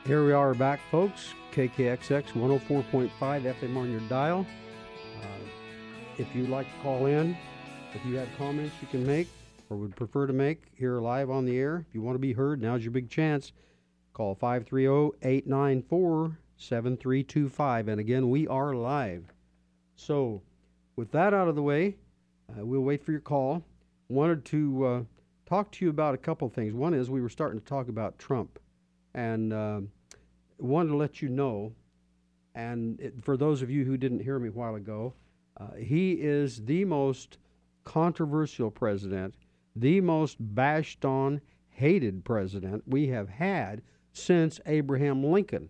[0.05, 1.33] Here we are back, folks.
[1.53, 4.45] KKXX 104.5 FM on your dial.
[5.21, 5.25] Uh,
[6.17, 7.37] if you'd like to call in,
[7.93, 9.27] if you have comments you can make
[9.69, 12.33] or would prefer to make here live on the air, if you want to be
[12.33, 13.51] heard, now's your big chance.
[14.13, 17.87] Call 530 894 7325.
[17.87, 19.31] And again, we are live.
[19.95, 20.41] So,
[20.95, 21.97] with that out of the way,
[22.49, 23.63] uh, we'll wait for your call.
[24.09, 25.03] Wanted to uh,
[25.45, 26.73] talk to you about a couple of things.
[26.73, 28.59] One is we were starting to talk about Trump,
[29.13, 29.81] and uh,
[30.65, 31.73] wanted to let you know.
[32.55, 35.13] And it, for those of you who didn't hear me a while ago,
[35.57, 37.37] uh, he is the most
[37.83, 39.35] controversial president,
[39.75, 45.69] the most bashed on, hated president we have had since Abraham Lincoln.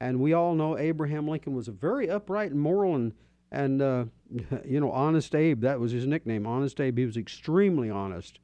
[0.00, 3.12] And we all know Abraham Lincoln was a very upright and moral and
[3.52, 4.04] and uh,
[4.64, 5.60] you know honest Abe.
[5.60, 6.98] That was his nickname, Honest Abe.
[6.98, 8.40] He was extremely honest,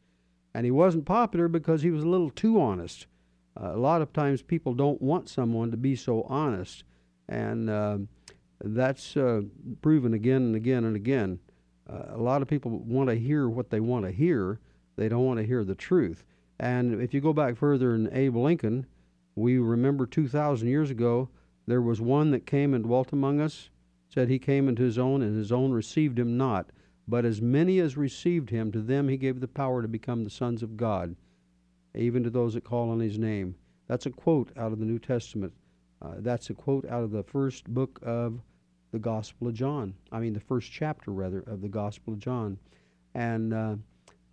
[0.55, 3.07] and he wasn't popular because he was a little too honest.
[3.61, 6.85] A lot of times people don't want someone to be so honest,
[7.29, 7.99] and uh,
[8.62, 9.42] that's uh,
[9.83, 11.40] proven again and again and again.
[11.90, 14.61] Uh, a lot of people want to hear what they want to hear.
[14.94, 16.25] They don't want to hear the truth.
[16.61, 18.87] And if you go back further in Abe Lincoln,
[19.35, 21.29] we remember 2,000 years ago,
[21.66, 23.71] there was one that came and dwelt among us,
[24.09, 26.71] said he came into his own, and his own received him not.
[27.09, 30.31] But as many as received him, to them he gave the power to become the
[30.31, 31.16] sons of God
[31.94, 33.55] even to those that call on his name.
[33.87, 35.53] That's a quote out of the New Testament.
[36.01, 38.40] Uh, that's a quote out of the first book of
[38.92, 39.94] the Gospel of John.
[40.12, 42.59] I mean, the first chapter, rather, of the Gospel of John.
[43.14, 43.77] And uh,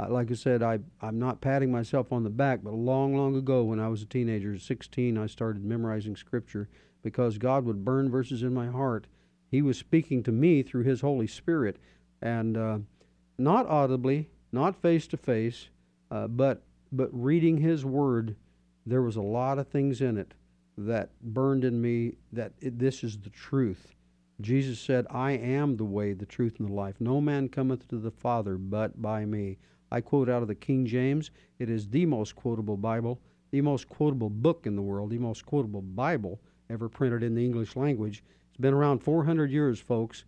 [0.08, 3.64] like I said, I, I'm not patting myself on the back, but long, long ago
[3.64, 6.70] when I was a teenager, 16, I started memorizing Scripture
[7.02, 9.08] because God would burn verses in my heart.
[9.50, 11.78] He was speaking to me through His Holy Spirit,
[12.22, 12.80] and uh,
[13.38, 15.70] not audibly, not face to face,
[16.10, 16.64] but
[16.96, 18.36] but reading his word,
[18.86, 20.34] there was a lot of things in it
[20.78, 23.96] that burned in me that it, this is the truth.
[24.42, 26.96] Jesus said, I am the way, the truth, and the life.
[27.00, 29.58] No man cometh to the Father but by me.
[29.92, 31.32] I quote out of the King James.
[31.60, 35.46] It is the most quotable Bible, the most quotable book in the world, the most
[35.46, 38.24] quotable Bible ever printed in the English language.
[38.50, 40.26] It's been around 400 years, folks.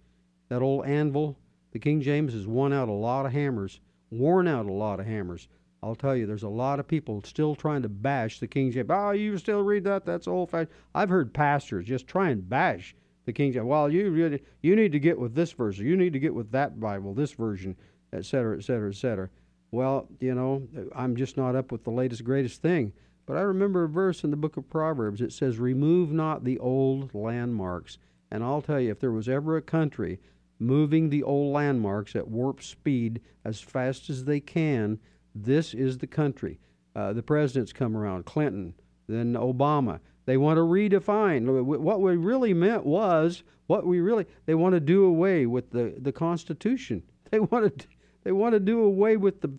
[0.50, 1.38] That old anvil,
[1.72, 5.06] the King James, has worn out a lot of hammers, worn out a lot of
[5.06, 5.50] hammers.
[5.84, 8.88] I'll tell you, there's a lot of people still trying to bash the King James.
[8.90, 10.06] Oh, you still read that?
[10.06, 10.72] That's old fashioned.
[10.96, 13.66] I've heard pastors just try and bash the King James.
[13.66, 15.78] Well, you really, you need to get with this verse.
[15.78, 17.76] You need to get with that Bible, this version,
[18.12, 19.30] et cetera, et cetera, et cetera.
[19.72, 22.94] Well, you know, I'm just not up with the latest, greatest thing.
[23.28, 25.20] But I remember a verse in the book of Proverbs.
[25.20, 27.98] It says, Remove not the old landmarks.
[28.32, 30.20] And I'll tell you, if there was ever a country
[30.60, 35.00] moving the old landmarks at warp speed as fast as they can,
[35.44, 36.60] this is the country.
[36.96, 38.74] Uh, the presidents come around, Clinton,
[39.08, 40.00] then Obama.
[40.26, 41.64] They want to redefine.
[41.64, 45.94] What we really meant was what we really they want to do away with the,
[45.98, 47.04] the Constitution.
[47.30, 47.88] They want to
[48.24, 49.52] they want to do away with the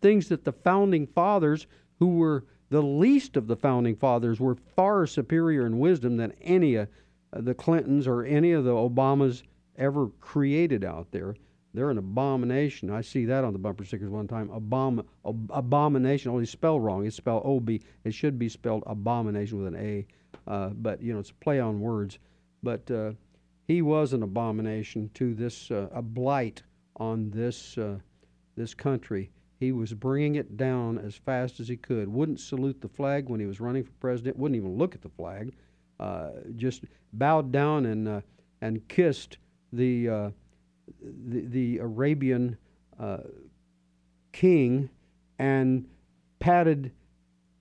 [0.00, 1.66] things that the founding fathers,
[1.98, 6.76] who were the least of the founding fathers, were far superior in wisdom than any
[6.76, 6.88] of
[7.32, 9.42] the Clintons or any of the Obamas
[9.76, 11.34] ever created out there.
[11.72, 12.90] They're an abomination.
[12.90, 14.48] I see that on the bumper stickers one time.
[14.48, 16.32] Abom- ab- abomination.
[16.32, 17.06] Only spelled wrong.
[17.06, 17.80] It's spelled O B.
[18.04, 20.06] It should be spelled abomination with an A.
[20.48, 22.18] Uh, but you know, it's a play on words.
[22.62, 23.12] But uh,
[23.68, 26.62] he was an abomination to this, uh, a blight
[26.96, 27.98] on this uh,
[28.56, 29.30] this country.
[29.60, 32.08] He was bringing it down as fast as he could.
[32.08, 34.38] Wouldn't salute the flag when he was running for president.
[34.38, 35.52] Wouldn't even look at the flag.
[36.00, 38.20] Uh, just bowed down and uh,
[38.60, 39.38] and kissed
[39.72, 40.32] the
[41.00, 42.56] the, the Arabian
[42.98, 43.18] uh,
[44.32, 44.90] king
[45.38, 45.86] and
[46.38, 46.92] patted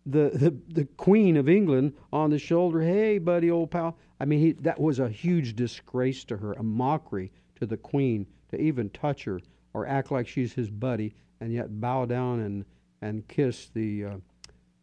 [0.06, 2.82] the, the, the Queen of England on the shoulder.
[2.82, 3.98] Hey, buddy, old pal.
[4.20, 8.26] I mean, he, that was a huge disgrace to her, a mockery to the Queen
[8.50, 9.40] to even touch her
[9.74, 12.66] or act like she's his buddy and yet bow down and,
[13.02, 14.18] and kiss the, uh,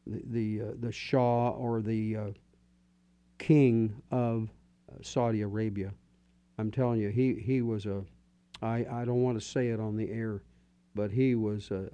[0.06, 2.26] the, the, uh, the Shah or the uh,
[3.38, 4.48] king of
[4.90, 5.92] uh, Saudi Arabia.
[6.58, 8.04] I'm telling you, he, he was a
[8.62, 10.42] I, I don't want to say it on the air,
[10.94, 11.88] but he was a,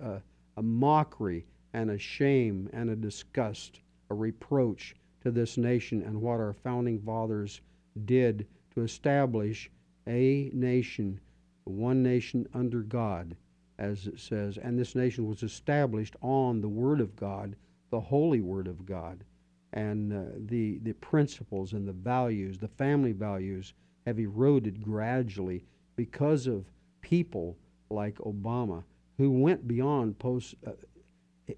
[0.57, 6.21] a, a mockery and a shame and a disgust, a reproach to this nation and
[6.21, 7.61] what our founding fathers
[8.05, 9.71] did to establish
[10.07, 11.21] a nation,
[11.65, 13.37] one nation under God,
[13.79, 14.59] as it says.
[14.59, 17.57] And this nation was established on the Word of God,
[17.91, 19.25] the holy Word of God.
[19.73, 23.75] And uh, the, the principles and the values, the family values,
[24.07, 25.65] have eroded gradually
[25.97, 26.65] because of
[27.01, 27.57] people
[27.91, 28.85] like Obama
[29.19, 30.55] who went beyond post.
[30.67, 30.73] Uh,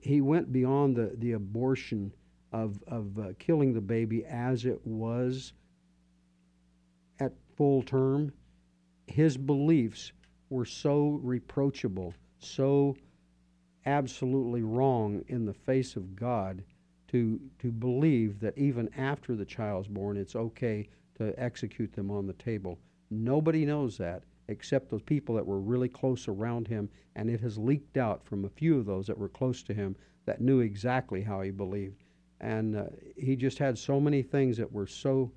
[0.00, 2.12] he went beyond the the abortion
[2.52, 5.52] of, of uh, killing the baby as it was
[7.18, 8.32] at full term,
[9.06, 10.12] his beliefs
[10.50, 12.96] were so reproachable, so
[13.86, 16.62] absolutely wrong in the face of God
[17.08, 22.26] to, to believe that even after the child's born, it's okay to execute them on
[22.26, 22.78] the table.
[23.22, 27.56] Nobody knows that except those people that were really close around him, and it has
[27.56, 29.96] leaked out from a few of those that were close to him
[30.26, 32.02] that knew exactly how he believed.
[32.40, 32.84] And uh,
[33.16, 35.32] he just had so many things that were so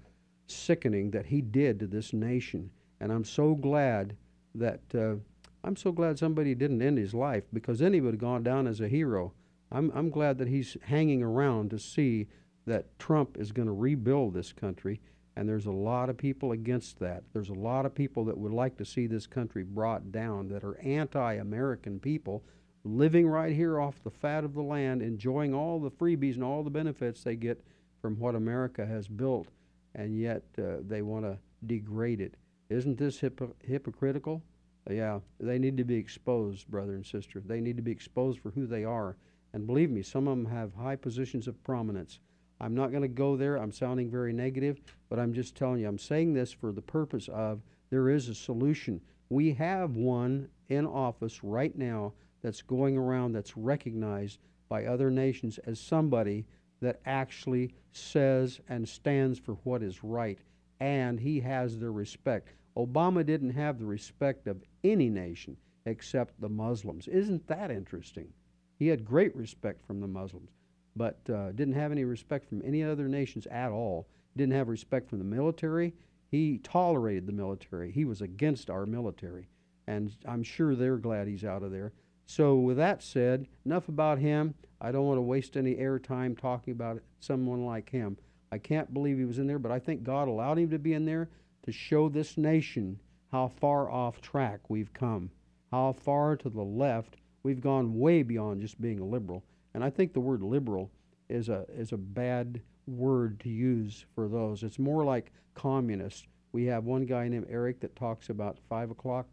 [0.48, 2.70] sickening that he did to this nation.
[3.00, 4.16] And I'm so glad
[4.56, 5.16] that uh,
[5.64, 8.68] I'm so glad somebody didn't end his life because then he would have gone down
[8.68, 9.34] as a hero.
[9.72, 12.28] I'm I'm glad that he's hanging around to see
[12.66, 15.02] that Trump is going to rebuild this country.
[15.38, 17.24] And there's a lot of people against that.
[17.32, 20.64] There's a lot of people that would like to see this country brought down that
[20.64, 22.44] are anti American people
[22.84, 26.64] living right here off the fat of the land, enjoying all the freebies and all
[26.64, 27.64] the benefits they get
[28.02, 29.48] from what America has built,
[29.94, 32.34] and yet uh, they want to degrade it.
[32.70, 34.42] Isn't this hypo- hypocritical?
[34.90, 37.44] Yeah, they need to be exposed, brother and sister.
[37.46, 39.18] They need to be exposed for who they are.
[39.54, 42.22] And believe me, some of them have high positions of prominence.
[42.60, 43.58] I'm not going to go there.
[43.58, 47.28] I'm sounding very negative, but I'm just telling you, I'm saying this for the purpose
[47.28, 49.02] of there is a solution.
[49.30, 54.40] We have one in office right now that's going around that's recognized
[54.70, 56.46] by other nations as somebody
[56.82, 60.40] that actually says and stands for what is right,
[60.80, 62.54] and he has their respect.
[62.76, 67.08] Obama didn't have the respect of any nation except the Muslims.
[67.08, 68.32] Isn't that interesting?
[68.78, 70.52] He had great respect from the Muslims,
[70.98, 74.08] but uh, didn't have any respect from any other nations at all.
[74.36, 75.94] Didn't have respect from the military.
[76.30, 77.92] He tolerated the military.
[77.92, 79.48] He was against our military,
[79.88, 81.94] and I'm sure they're glad he's out of there.
[82.26, 84.54] So, with that said, enough about him.
[84.82, 88.18] I don't want to waste any airtime talking about someone like him.
[88.52, 90.94] I can't believe he was in there, but I think God allowed him to be
[90.94, 91.30] in there
[91.64, 93.00] to show this nation
[93.32, 95.32] how far off track we've come,
[95.72, 99.44] how far to the left we've gone way beyond just being a liberal.
[99.78, 100.90] And I think the word liberal
[101.30, 104.64] is a is a bad word to use for those.
[104.64, 106.26] It's more like communist.
[106.52, 109.28] We have one guy named Eric that talks about five o'clock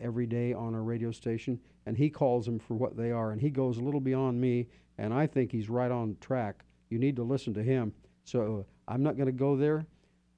[0.00, 3.40] every day on our radio station, and he calls them for what they are, and
[3.42, 4.66] he goes a little beyond me,
[4.96, 6.64] and I think he's right on track.
[6.88, 7.92] You need to listen to him.
[8.24, 9.84] So I'm not going to go there,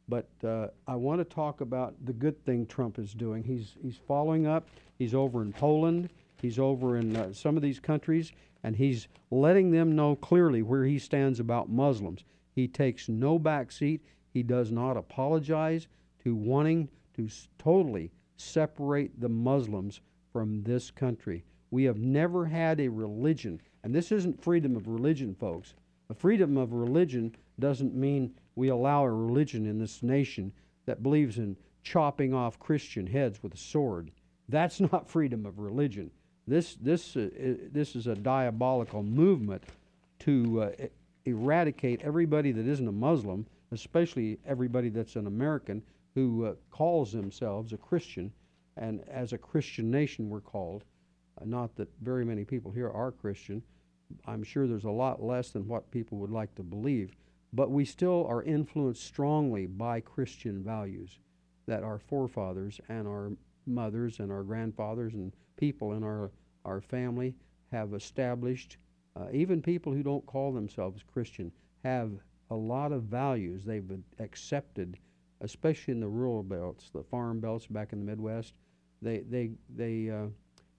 [0.08, 3.44] but uh, I want to talk about the good thing Trump is doing.
[3.44, 4.66] He's he's following up.
[4.98, 6.10] He's over in Poland.
[6.42, 8.32] He's over in uh, some of these countries,
[8.64, 12.24] and he's letting them know clearly where he stands about Muslims.
[12.50, 14.02] He takes no back seat.
[14.32, 15.86] He does not apologize
[16.24, 20.00] to wanting to totally separate the Muslims
[20.32, 21.44] from this country.
[21.70, 25.74] We have never had a religion, and this isn't freedom of religion, folks.
[26.08, 30.52] A freedom of religion doesn't mean we allow a religion in this nation
[30.86, 34.10] that believes in chopping off Christian heads with a sword.
[34.48, 36.10] That's not freedom of religion.
[36.46, 37.28] This, this, uh,
[37.72, 39.62] this is a diabolical movement
[40.20, 40.86] to uh,
[41.24, 45.82] eradicate everybody that isn't a Muslim, especially everybody that's an American
[46.14, 48.32] who uh, calls themselves a Christian.
[48.76, 50.84] And as a Christian nation, we're called.
[51.40, 53.62] Uh, not that very many people here are Christian.
[54.26, 57.12] I'm sure there's a lot less than what people would like to believe.
[57.52, 61.20] But we still are influenced strongly by Christian values
[61.66, 63.30] that our forefathers and our
[63.66, 66.30] mothers and our grandfathers and people in our,
[66.64, 67.34] our family
[67.72, 68.78] have established.
[69.16, 71.52] Uh, even people who don't call themselves Christian
[71.84, 72.10] have
[72.50, 74.98] a lot of values they've accepted,
[75.40, 78.54] especially in the rural belts, the farm belts back in the Midwest.
[79.02, 80.26] They, they, they, uh,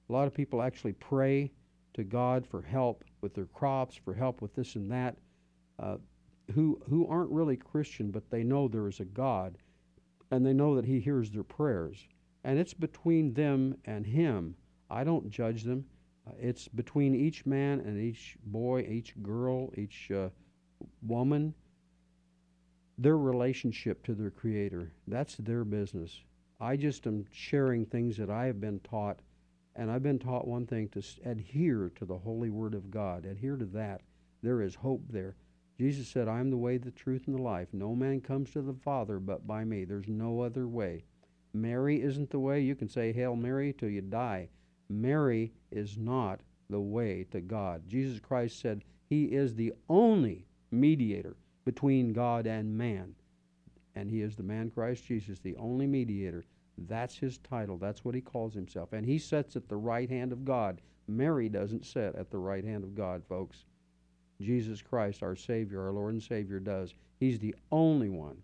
[0.09, 1.51] a lot of people actually pray
[1.93, 5.17] to God for help with their crops, for help with this and that,
[5.79, 5.97] uh,
[6.53, 9.57] who, who aren't really Christian, but they know there is a God,
[10.31, 12.07] and they know that He hears their prayers.
[12.43, 14.55] And it's between them and Him.
[14.89, 15.85] I don't judge them.
[16.27, 20.29] Uh, it's between each man and each boy, each girl, each uh,
[21.01, 21.53] woman,
[22.97, 24.91] their relationship to their Creator.
[25.07, 26.21] That's their business.
[26.59, 29.19] I just am sharing things that I have been taught,
[29.75, 33.25] and I've been taught one thing to adhere to the holy word of God.
[33.25, 34.01] Adhere to that.
[34.41, 35.35] There is hope there.
[35.77, 37.67] Jesus said, I am the way, the truth, and the life.
[37.73, 39.83] No man comes to the Father but by me.
[39.83, 41.03] There's no other way.
[41.53, 42.61] Mary isn't the way.
[42.61, 44.47] You can say Hail Mary till you die.
[44.89, 47.83] Mary is not the way to God.
[47.87, 53.15] Jesus Christ said he is the only mediator between God and man.
[53.95, 56.45] And he is the man Christ Jesus, the only mediator.
[56.77, 57.77] That's his title.
[57.77, 58.93] That's what he calls himself.
[58.93, 60.81] And he sits at the right hand of God.
[61.07, 63.65] Mary doesn't sit at the right hand of God, folks.
[64.41, 66.93] Jesus Christ, our Savior, our Lord and Savior, does.
[67.19, 68.37] He's the only one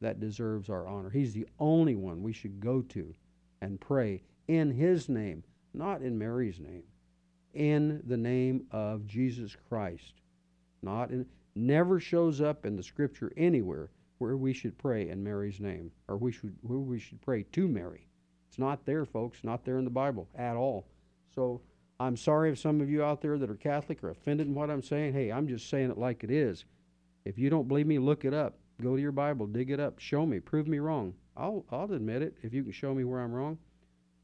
[0.00, 1.10] that deserves our honor.
[1.10, 3.14] He's the only one we should go to
[3.60, 5.42] and pray in His name,
[5.76, 6.84] not in Mary's name,
[7.54, 10.14] in the name of Jesus Christ.
[10.82, 15.60] Not in, never shows up in the Scripture anywhere where we should pray in Mary's
[15.60, 18.08] name, or we should where we should pray to Mary.
[18.48, 19.44] It's not there, folks.
[19.44, 20.86] Not there in the Bible at all.
[21.34, 21.60] So
[22.00, 24.70] I'm sorry if some of you out there that are Catholic are offended in what
[24.70, 25.12] I'm saying.
[25.12, 26.64] Hey, I'm just saying it like it is.
[27.24, 28.58] If you don't believe me, look it up.
[28.82, 31.14] Go to your Bible, dig it up, show me, prove me wrong.
[31.36, 33.58] I'll I'll admit it if you can show me where I'm wrong.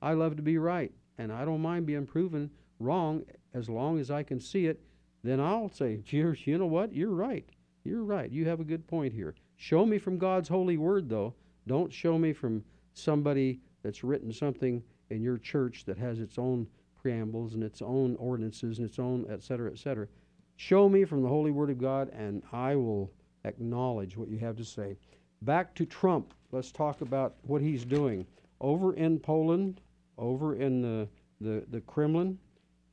[0.01, 4.11] I love to be right, and I don't mind being proven wrong as long as
[4.11, 4.83] I can see it.
[5.23, 6.93] Then I'll say, "Cheers, you know what?
[6.93, 7.49] You're right.
[7.85, 8.31] You're right.
[8.31, 11.35] You have a good point here." Show me from God's holy word, though.
[11.67, 16.67] Don't show me from somebody that's written something in your church that has its own
[16.95, 20.09] preambles and its own ordinances and its own et cetera, et cetera.
[20.57, 23.13] Show me from the holy word of God, and I will
[23.45, 24.97] acknowledge what you have to say.
[25.43, 26.35] Back to Trump.
[26.53, 28.27] Let's talk about what he's doing.
[28.61, 29.81] Over in Poland,
[30.19, 31.09] over in the,
[31.41, 32.39] the, the Kremlin,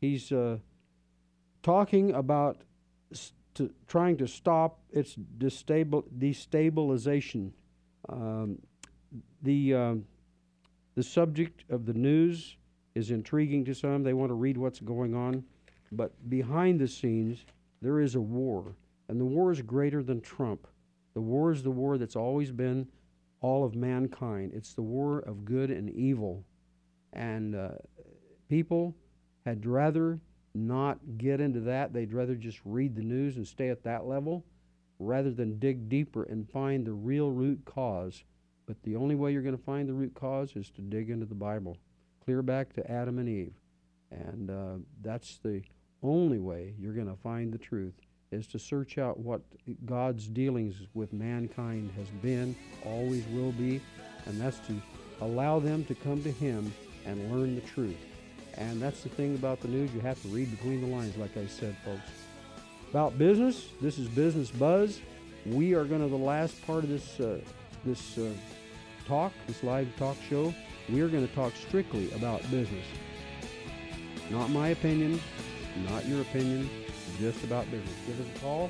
[0.01, 0.57] he's uh,
[1.61, 2.61] talking about
[3.55, 7.51] to trying to stop its destabil- destabilization.
[8.07, 8.59] Um,
[9.41, 10.05] the um,
[10.95, 12.57] the subject of the news
[12.95, 14.03] is intriguing to some.
[14.03, 15.43] They want to read what's going on,
[15.91, 17.45] but behind the scenes
[17.81, 18.75] there is a war,
[19.07, 20.67] and the war is greater than Trump.
[21.13, 22.87] The war is the war that's always been
[23.41, 24.51] all of mankind.
[24.53, 26.45] It's the war of good and evil,
[27.13, 27.69] and uh,
[28.49, 28.95] people
[29.45, 30.19] had rather
[30.53, 31.93] not get into that.
[31.93, 34.45] They'd rather just read the news and stay at that level
[34.99, 38.23] rather than dig deeper and find the real root cause.
[38.65, 41.25] But the only way you're going to find the root cause is to dig into
[41.25, 41.77] the Bible,
[42.23, 43.53] clear back to Adam and Eve.
[44.11, 45.61] And uh, that's the
[46.03, 47.93] only way you're going to find the truth
[48.31, 49.41] is to search out what
[49.85, 52.55] God's dealings with mankind has been,
[52.85, 53.81] always will be,
[54.27, 54.79] and that's to
[55.21, 56.71] allow them to come to Him
[57.05, 57.97] and learn the truth.
[58.55, 59.93] And that's the thing about the news.
[59.93, 62.01] You have to read between the lines, like I said, folks.
[62.89, 64.99] About business, this is Business Buzz.
[65.45, 67.39] We are going to the last part of this uh,
[67.85, 68.31] this uh,
[69.07, 70.53] talk, this live talk show.
[70.89, 72.85] We are going to talk strictly about business.
[74.29, 75.19] Not my opinion,
[75.89, 76.69] not your opinion,
[77.19, 77.93] just about business.
[78.05, 78.69] Give us a call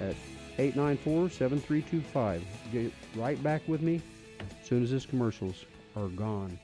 [0.00, 0.14] at
[0.58, 2.42] 894-7325.
[2.72, 4.00] Get right back with me
[4.40, 5.64] as soon as these commercials
[5.96, 6.58] are gone.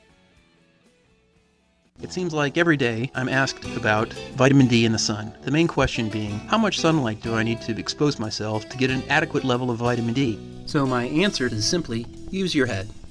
[2.01, 5.33] It seems like every day I'm asked about vitamin D in the sun.
[5.43, 8.91] The main question being, how much sunlight do I need to expose myself to get
[8.91, 10.39] an adequate level of vitamin D?
[10.67, 12.89] So my answer is simply use your head.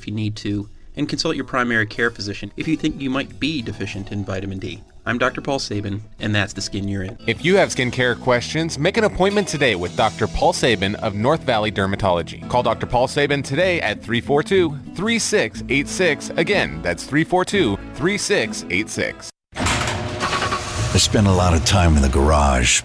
[0.00, 3.38] if you need to, and consult your primary care physician if you think you might
[3.38, 4.82] be deficient in vitamin D.
[5.06, 5.40] I'm Dr.
[5.40, 7.16] Paul Sabin, and that's the skin you're in.
[7.26, 10.26] If you have skincare questions, make an appointment today with Dr.
[10.26, 12.48] Paul Sabin of North Valley Dermatology.
[12.48, 12.86] Call Dr.
[12.86, 16.30] Paul Sabin today at 342 3686.
[16.30, 19.30] Again, that's 342 3686.
[19.54, 22.82] I spent a lot of time in the garage,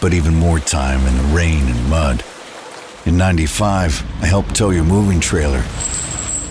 [0.00, 2.24] but even more time in the rain and mud.
[3.04, 5.62] In 95, I helped tow your moving trailer.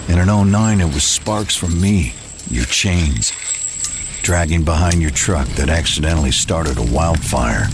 [0.08, 2.14] And in 09, it was sparks from me,
[2.50, 3.32] your chains,
[4.22, 7.68] dragging behind your truck that accidentally started a wildfire.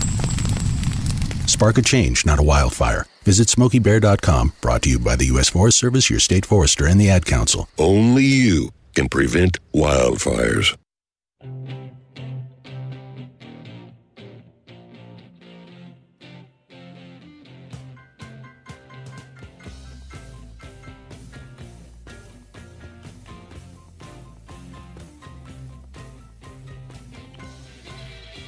[1.48, 3.06] Spark a change, not a wildfire.
[3.24, 5.50] Visit SmokeyBear.com, brought to you by the U.S.
[5.50, 7.68] Forest Service, your state forester, and the Ad Council.
[7.78, 10.76] Only you can prevent wildfires.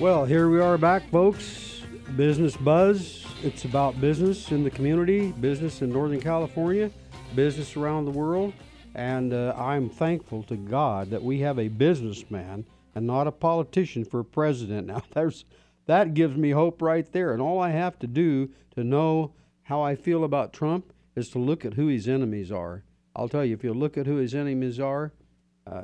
[0.03, 1.81] Well, here we are back, folks.
[2.17, 3.25] Business Buzz.
[3.41, 6.91] It's about business in the community, business in Northern California,
[7.35, 8.51] business around the world.
[8.95, 14.03] And uh, I'm thankful to God that we have a businessman and not a politician
[14.03, 14.87] for president.
[14.93, 15.45] Now, there's
[15.85, 17.31] that gives me hope right there.
[17.31, 19.31] And all I have to do to know
[19.61, 22.83] how I feel about Trump is to look at who his enemies are.
[23.15, 25.13] I'll tell you, if you look at who his enemies are,
[25.65, 25.83] uh,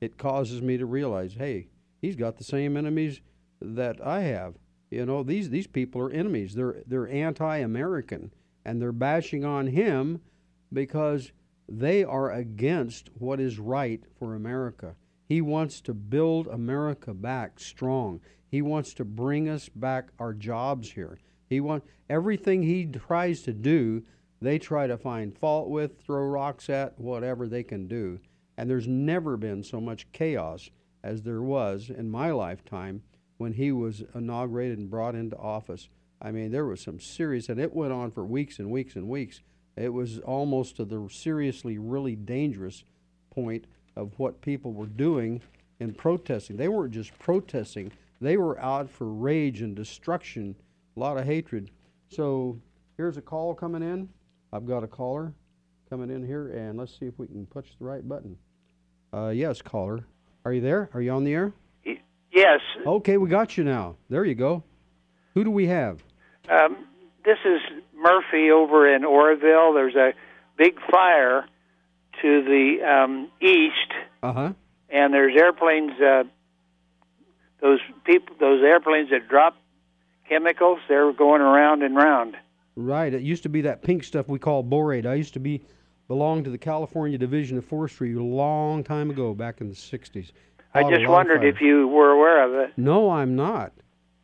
[0.00, 1.68] it causes me to realize, hey,
[2.00, 3.20] he's got the same enemies
[3.60, 4.54] that I have.
[4.90, 6.54] You know, these these people are enemies.
[6.54, 8.32] They're they're anti-American,
[8.64, 10.20] and they're bashing on him
[10.72, 11.32] because
[11.68, 14.96] they are against what is right for America.
[15.28, 18.20] He wants to build America back strong.
[18.48, 21.18] He wants to bring us back our jobs here.
[21.48, 24.02] He want everything he tries to do,
[24.40, 28.18] they try to find fault with, throw rocks at, whatever they can do.
[28.56, 30.70] And there's never been so much chaos
[31.02, 33.02] as there was in my lifetime
[33.38, 35.88] when he was inaugurated and brought into office.
[36.20, 39.08] I mean, there was some serious, and it went on for weeks and weeks and
[39.08, 39.40] weeks.
[39.76, 42.84] It was almost to the seriously, really dangerous
[43.30, 45.40] point of what people were doing
[45.78, 46.56] in protesting.
[46.56, 50.54] They weren't just protesting, they were out for rage and destruction,
[50.96, 51.70] a lot of hatred.
[52.08, 52.60] So
[52.98, 54.10] here's a call coming in.
[54.52, 55.32] I've got a caller
[55.88, 58.36] coming in here, and let's see if we can push the right button.
[59.14, 60.04] Uh, yes, caller.
[60.44, 60.88] Are you there?
[60.94, 61.52] Are you on the air?
[62.32, 62.60] Yes.
[62.86, 63.96] Okay, we got you now.
[64.08, 64.62] There you go.
[65.34, 66.02] Who do we have?
[66.48, 66.86] Um,
[67.24, 67.60] this is
[67.94, 69.72] Murphy over in Oroville.
[69.74, 70.12] There's a
[70.56, 71.44] big fire
[72.22, 74.52] to the um, east, Uh huh.
[74.88, 75.92] and there's airplanes.
[76.00, 76.22] Uh,
[77.60, 79.56] those people, those airplanes that drop
[80.28, 82.36] chemicals, they're going around and round.
[82.76, 83.12] Right.
[83.12, 85.04] It used to be that pink stuff we call borate.
[85.04, 85.64] I used to be
[86.10, 90.32] belonged to the California Division of Forestry a long time ago, back in the '60s.
[90.74, 92.76] I just wondered if you were aware of it.
[92.76, 93.70] No, I'm not.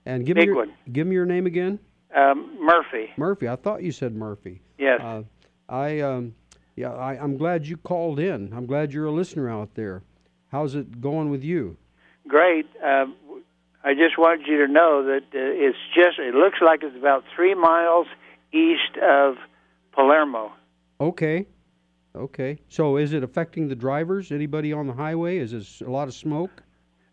[0.05, 0.73] And give Big me your, one.
[0.91, 1.79] give me your name again.
[2.13, 3.11] Um, Murphy.
[3.17, 3.49] Murphy.
[3.49, 4.63] I thought you said Murphy.
[4.79, 5.01] Yes.
[5.01, 5.23] Uh,
[5.69, 6.35] I um,
[6.75, 6.93] yeah.
[6.93, 8.53] I, I'm glad you called in.
[8.53, 10.03] I'm glad you're a listener out there.
[10.49, 11.77] How's it going with you?
[12.27, 12.67] Great.
[12.83, 13.15] Um,
[13.85, 17.23] I just wanted you to know that uh, it's just, it looks like it's about
[17.37, 18.09] three miles
[18.53, 19.37] east of
[19.93, 20.53] Palermo.
[21.01, 21.47] Okay.
[22.17, 22.59] Okay.
[22.69, 24.33] So is it affecting the drivers?
[24.33, 25.39] Anybody on the highway?
[25.39, 26.63] Is this a lot of smoke?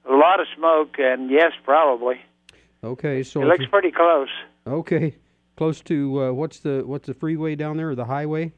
[0.10, 2.20] A lot of smoke, and yes, probably.
[2.84, 3.24] Okay.
[3.24, 4.30] So it looks you- pretty close.
[4.66, 5.16] Okay.
[5.56, 8.52] Close to uh, what's the what's the freeway down there or the highway?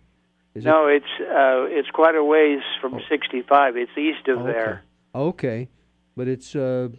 [0.54, 3.76] Is it- no, it's uh, it's quite a ways from 65.
[3.76, 4.52] It's east of Okay.
[4.52, 4.84] there.
[5.14, 5.70] Okay,
[6.16, 6.90] but it's uh,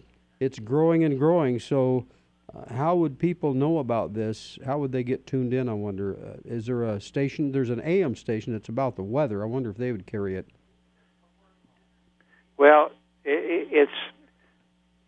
[0.40, 1.58] it's growing and growing.
[1.58, 2.06] So,
[2.54, 4.58] uh, how would people know about this?
[4.64, 5.68] How would they get tuned in?
[5.68, 6.16] I wonder.
[6.16, 7.52] Uh, is there a station?
[7.52, 9.42] There's an AM station that's about the weather.
[9.42, 10.46] I wonder if they would carry it.
[12.58, 12.90] Well,
[13.26, 13.92] i i it's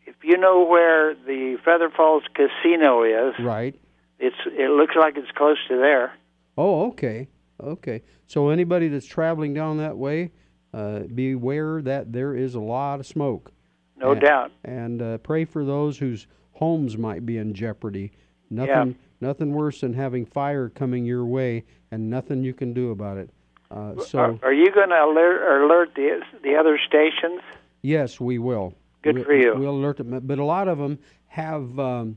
[0.07, 3.79] if you know where the Feather Falls Casino is, Right.
[4.19, 6.13] it's it looks like it's close to there.
[6.57, 7.29] Oh, okay,
[7.63, 8.03] okay.
[8.27, 10.33] So anybody that's traveling down that way,
[10.75, 13.53] uh, beware that there is a lot of smoke.
[13.97, 14.51] No And- doubt.
[14.65, 16.27] And uh, pray for those whose
[16.59, 18.11] homes might be in jeopardy.
[18.51, 23.17] Nothing, nothing worse than having fire coming your way and nothing you can do about
[23.17, 23.31] it.
[23.71, 27.41] Uh, so are, are you going to alert alert the the other stations?
[27.83, 28.75] yes, we will.
[29.03, 29.55] Good we, for you.
[29.57, 32.17] We'll alert them, but a lot of them have um,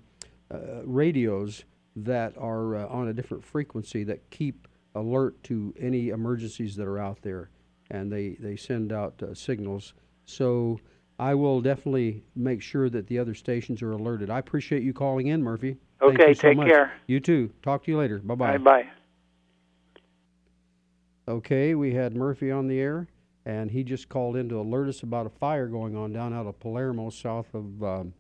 [0.50, 1.66] uh, radios
[1.96, 7.00] that are uh, on a different frequency that keep alert to any emergencies that are
[7.00, 7.50] out there,
[7.90, 9.94] and they they send out uh, signals.
[10.26, 10.80] So
[11.22, 14.32] I will definitely make sure that the other stations are alerted.
[14.32, 15.78] I appreciate you calling in, Murphy.
[16.02, 16.68] Okay, so take much.
[16.68, 16.94] care.
[17.06, 17.52] You too.
[17.62, 18.18] Talk to you later.
[18.18, 18.58] Bye bye.
[18.58, 18.90] Bye bye.
[21.28, 23.08] Okay, we had Murphy on the air,
[23.46, 26.48] and he just called in to alert us about a fire going on down out
[26.48, 28.14] of Palermo, south of um,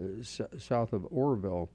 [0.00, 1.68] uh, s- south of Oroville.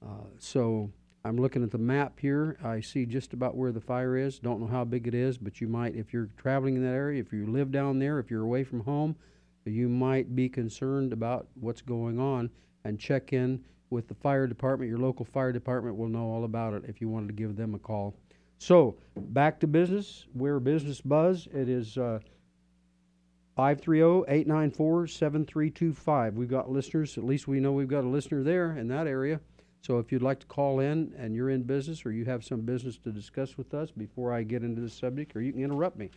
[0.00, 0.88] Uh, so
[1.24, 2.56] I'm looking at the map here.
[2.62, 4.38] I see just about where the fire is.
[4.38, 7.20] Don't know how big it is, but you might, if you're traveling in that area,
[7.20, 9.16] if you live down there, if you're away from home,
[9.70, 12.50] you might be concerned about what's going on
[12.84, 14.88] and check in with the fire department.
[14.88, 17.74] Your local fire department will know all about it if you wanted to give them
[17.74, 18.14] a call.
[18.58, 20.26] So, back to business.
[20.34, 21.48] We're Business Buzz.
[21.52, 22.20] It is uh,
[23.58, 26.34] 530-894-7325.
[26.34, 27.18] We've got listeners.
[27.18, 29.40] At least we know we've got a listener there in that area.
[29.82, 32.62] So if you'd like to call in and you're in business or you have some
[32.62, 35.96] business to discuss with us before I get into the subject, or you can interrupt
[35.96, 36.10] me.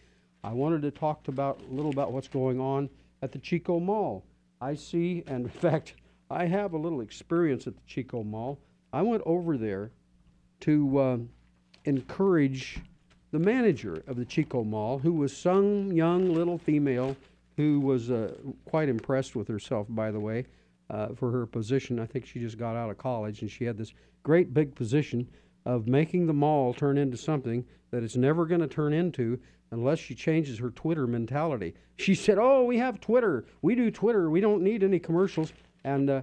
[0.44, 2.90] I wanted to talk about a little about what's going on
[3.22, 4.26] at the Chico Mall.
[4.62, 5.96] I see, and in fact,
[6.30, 8.60] I have a little experience at the Chico Mall.
[8.94, 9.92] I went over there
[10.62, 11.30] to um,
[11.86, 12.80] encourage
[13.32, 17.16] the manager of the Chico Mall, who was some young little female
[17.58, 18.34] who was uh,
[18.66, 20.46] quite impressed with herself, by the way,
[20.90, 22.00] uh, for her position.
[22.00, 23.94] I think she just got out of college and she had this
[24.24, 25.28] great big position
[25.66, 29.40] of making the mall turn into something that it's never going to turn into
[29.72, 31.76] unless she changes her Twitter mentality.
[31.98, 33.46] She said, Oh, we have Twitter.
[33.62, 34.30] We do Twitter.
[34.30, 35.54] We don't need any commercials.
[35.84, 36.22] And uh,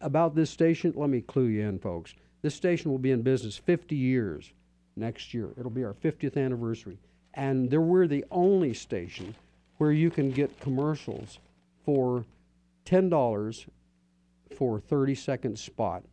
[0.00, 2.14] about this station, let me clue you in, folks.
[2.42, 4.52] This station will be in business 50 years
[4.96, 5.50] next year.
[5.58, 6.98] It'll be our 50th anniversary.
[7.34, 9.34] And there we're the only station
[9.78, 11.38] where you can get commercials
[11.84, 12.24] for
[12.86, 13.66] $10
[14.56, 16.04] for a 30 second spot.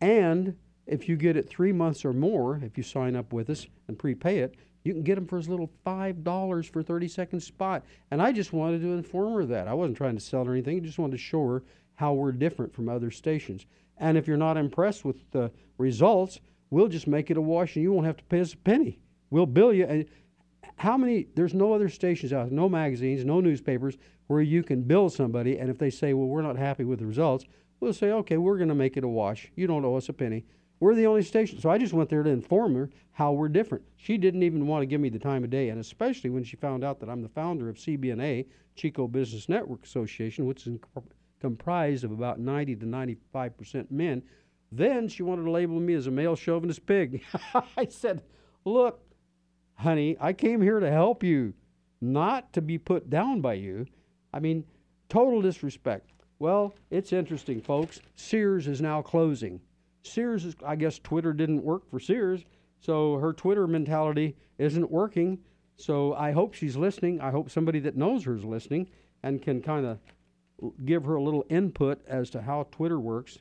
[0.00, 0.56] And
[0.86, 3.98] if you get it three months or more, if you sign up with us and
[3.98, 4.54] prepay it,
[4.84, 7.82] you can get them for as little five dollars for 30 second spot.
[8.10, 9.66] And I just wanted to inform her that.
[9.66, 10.76] I wasn't trying to sell her anything.
[10.76, 11.62] I just wanted to show her
[11.94, 13.66] how we're different from other stations.
[13.96, 17.82] And if you're not impressed with the results, we'll just make it a wash, and
[17.82, 18.98] you won't have to pay us a penny.
[19.30, 19.84] We'll bill you.
[19.84, 20.06] And
[20.76, 21.28] how many?
[21.34, 25.70] There's no other stations out, no magazines, no newspapers where you can bill somebody, and
[25.70, 27.44] if they say, "Well, we're not happy with the results,"
[27.80, 29.50] we'll say, "Okay, we're going to make it a wash.
[29.54, 30.44] You don't owe us a penny."
[30.84, 31.58] We're the only station.
[31.58, 33.84] So I just went there to inform her how we're different.
[33.96, 36.56] She didn't even want to give me the time of day, and especially when she
[36.56, 38.44] found out that I'm the founder of CBNA,
[38.76, 40.78] Chico Business Network Association, which is
[41.40, 44.22] comprised of about 90 to 95 percent men.
[44.70, 47.24] Then she wanted to label me as a male chauvinist pig.
[47.78, 48.20] I said,
[48.66, 49.00] Look,
[49.76, 51.54] honey, I came here to help you,
[52.02, 53.86] not to be put down by you.
[54.34, 54.66] I mean,
[55.08, 56.10] total disrespect.
[56.38, 58.02] Well, it's interesting, folks.
[58.16, 59.62] Sears is now closing.
[60.04, 62.44] Sears is, I guess Twitter didn't work for Sears,
[62.78, 65.38] so her Twitter mentality isn't working.
[65.76, 67.20] So I hope she's listening.
[67.20, 68.88] I hope somebody that knows her is listening
[69.22, 69.98] and can kind of
[70.84, 73.38] give her a little input as to how Twitter works.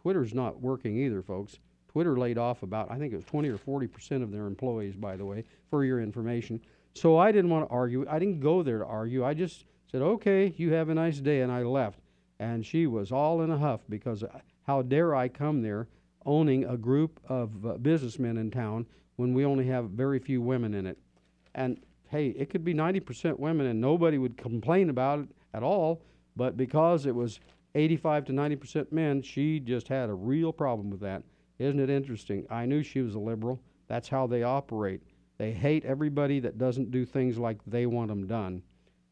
[0.00, 1.58] Twitter's not working either, folks.
[1.88, 4.96] Twitter laid off about, I think it was 20 or 40 percent of their employees,
[4.96, 6.60] by the way, for your information.
[6.94, 8.06] So I didn't want to argue.
[8.08, 9.24] I didn't go there to argue.
[9.24, 12.00] I just said, okay, you have a nice day, and I left.
[12.38, 15.88] And she was all in a huff because uh, how dare I come there
[16.26, 20.74] owning a group of uh, businessmen in town when we only have very few women
[20.74, 20.98] in it.
[21.54, 26.02] And hey, it could be 90% women and nobody would complain about it at all,
[26.36, 27.40] but because it was
[27.74, 31.22] 85 to 90% men, she just had a real problem with that.
[31.58, 32.46] Isn't it interesting?
[32.50, 33.60] I knew she was a liberal.
[33.88, 35.02] That's how they operate.
[35.38, 38.62] They hate everybody that doesn't do things like they want them done.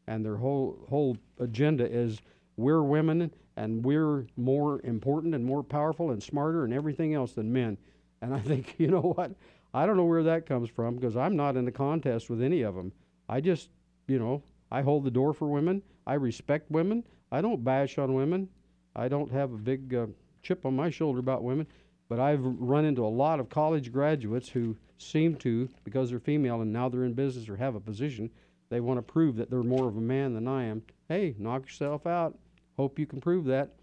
[0.07, 2.21] And their whole whole agenda is
[2.57, 7.53] we're women and we're more important and more powerful and smarter and everything else than
[7.53, 7.77] men.
[8.21, 9.31] And I think, you know what?
[9.73, 12.61] I don't know where that comes from because I'm not in a contest with any
[12.61, 12.91] of them.
[13.27, 13.69] I just,
[14.07, 15.81] you know, I hold the door for women.
[16.07, 17.03] I respect women.
[17.31, 18.49] I don't bash on women.
[18.95, 20.07] I don't have a big uh,
[20.41, 21.67] chip on my shoulder about women.
[22.07, 26.61] But I've run into a lot of college graduates who seem to, because they're female
[26.61, 28.29] and now they're in business or have a position,
[28.69, 30.83] they want to prove that they're more of a man than I am.
[31.09, 32.37] Hey, knock yourself out.
[32.77, 33.75] Hope you can prove that.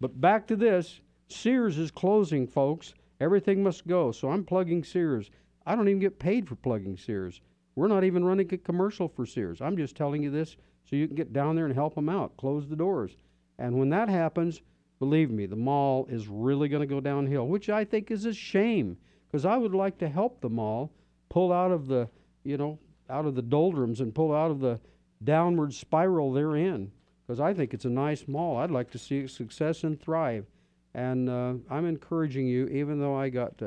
[0.00, 2.94] But back to this Sears is closing, folks.
[3.20, 4.12] Everything must go.
[4.12, 5.30] So I'm plugging Sears.
[5.66, 7.40] I don't even get paid for plugging Sears.
[7.74, 9.60] We're not even running a commercial for Sears.
[9.60, 12.36] I'm just telling you this so you can get down there and help them out,
[12.38, 13.16] close the doors.
[13.58, 14.62] And when that happens,
[14.98, 18.32] believe me, the mall is really going to go downhill, which I think is a
[18.32, 18.96] shame
[19.26, 20.92] because I would like to help the mall
[21.28, 22.08] pull out of the,
[22.44, 22.78] you know,
[23.10, 24.80] out of the doldrums and pull out of the
[25.22, 26.90] downward spiral they're in
[27.28, 28.56] because I think it's a nice mall.
[28.56, 30.46] I'd like to see it success and thrive.
[30.94, 33.60] And uh, I'm encouraging you, even though I got,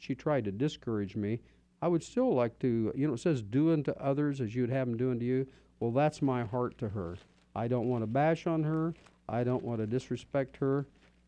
[0.00, 1.38] she tried to discourage me,
[1.80, 4.88] I would still like to, you know, it says do unto others as you'd have
[4.88, 5.46] them do unto you.
[5.78, 7.16] Well, that's my heart to her.
[7.54, 8.94] I don't want to bash on her.
[9.28, 10.84] I don't want to disrespect her.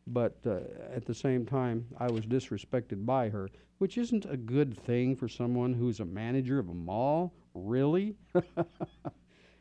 [0.08, 0.58] But uh,
[0.92, 3.48] at the same time, I was disrespected by her,
[3.78, 7.32] which isn't a good thing for someone who's a manager of a mall.
[7.54, 8.16] Really?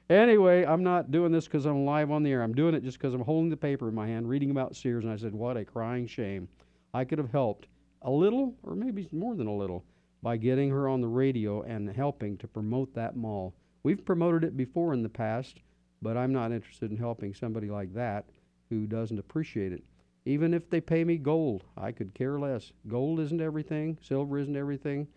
[0.09, 2.41] Anyway, I'm not doing this because I'm live on the air.
[2.41, 5.03] I'm doing it just because I'm holding the paper in my hand, reading about Sears,
[5.03, 6.47] and I said, What a crying shame.
[6.95, 7.67] I could have helped
[8.01, 9.85] a little, or maybe more than a little,
[10.23, 13.53] by getting her on the radio and helping to promote that mall.
[13.83, 15.59] We've promoted it before in the past,
[16.01, 18.25] but I'm not interested in helping somebody like that
[18.71, 19.83] who doesn't appreciate it.
[20.25, 22.71] Even if they pay me gold, I could care less.
[22.87, 25.07] Gold isn't everything, silver isn't everything.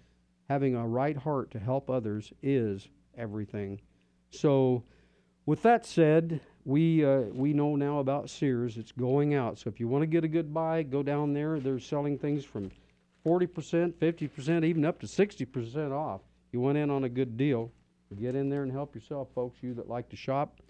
[0.50, 3.80] Having a right heart to help others is everything.
[4.32, 4.82] So,
[5.46, 8.76] with that said, we uh, we know now about Sears.
[8.76, 9.58] It's going out.
[9.58, 11.58] So if you want to get a good buy, go down there.
[11.60, 12.70] They're selling things from
[13.26, 16.20] 40%, 50%, even up to 60% off.
[16.52, 17.70] You went in on a good deal.
[18.20, 19.62] Get in there and help yourself, folks.
[19.62, 20.60] You that like to shop.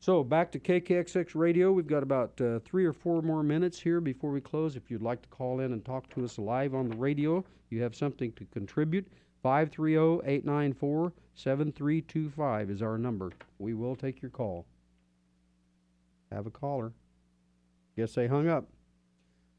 [0.00, 1.72] So back to KKXX Radio.
[1.72, 4.76] We've got about uh, three or four more minutes here before we close.
[4.76, 7.82] If you'd like to call in and talk to us live on the radio, you
[7.82, 9.06] have something to contribute.
[9.44, 13.30] 530 894 7325 is our number.
[13.58, 14.64] We will take your call.
[16.32, 16.94] Have a caller.
[17.94, 18.66] Guess they hung up.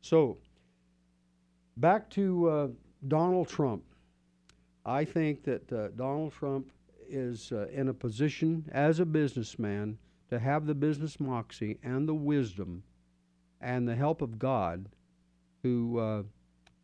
[0.01, 0.39] So,
[1.77, 2.67] back to uh,
[3.07, 3.83] Donald Trump.
[4.87, 6.71] I think that uh, Donald Trump
[7.07, 9.99] is uh, in a position as a businessman
[10.31, 12.81] to have the business moxie and the wisdom
[13.61, 14.89] and the help of God,
[15.61, 16.23] who, uh,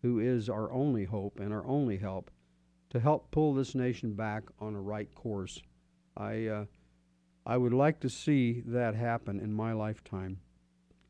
[0.04, 2.30] who is our only hope and our only help
[2.92, 5.62] to help pull this nation back on a right course.
[6.18, 6.66] I, uh,
[7.46, 10.40] I would like to see that happen in my lifetime.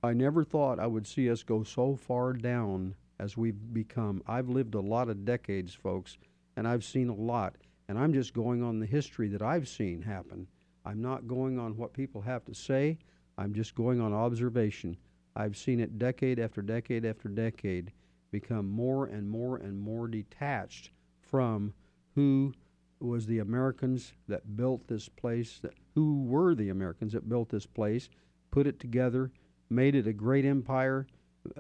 [0.03, 4.21] I never thought I would see us go so far down as we've become.
[4.27, 6.17] I've lived a lot of decades, folks,
[6.55, 7.55] and I've seen a lot.
[7.87, 10.47] And I'm just going on the history that I've seen happen.
[10.85, 12.99] I'm not going on what people have to say.
[13.37, 14.97] I'm just going on observation.
[15.35, 17.91] I've seen it decade after decade after decade
[18.31, 20.91] become more and more and more detached
[21.31, 21.73] from
[22.13, 22.53] who
[22.99, 27.65] was the Americans that built this place, that, who were the Americans that built this
[27.65, 28.09] place,
[28.51, 29.31] put it together,
[29.69, 31.07] made it a great empire,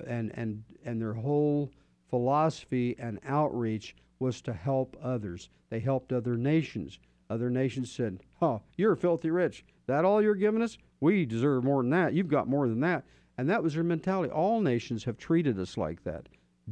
[0.05, 1.71] and, and, and their whole
[2.09, 5.49] philosophy and outreach was to help others.
[5.69, 6.99] They helped other nations.
[7.29, 9.65] Other nations said, Oh, you're filthy rich.
[9.87, 10.77] That all you're giving us?
[10.99, 12.13] We deserve more than that.
[12.13, 13.03] You've got more than that.
[13.37, 14.31] And that was their mentality.
[14.31, 16.27] All nations have treated us like that.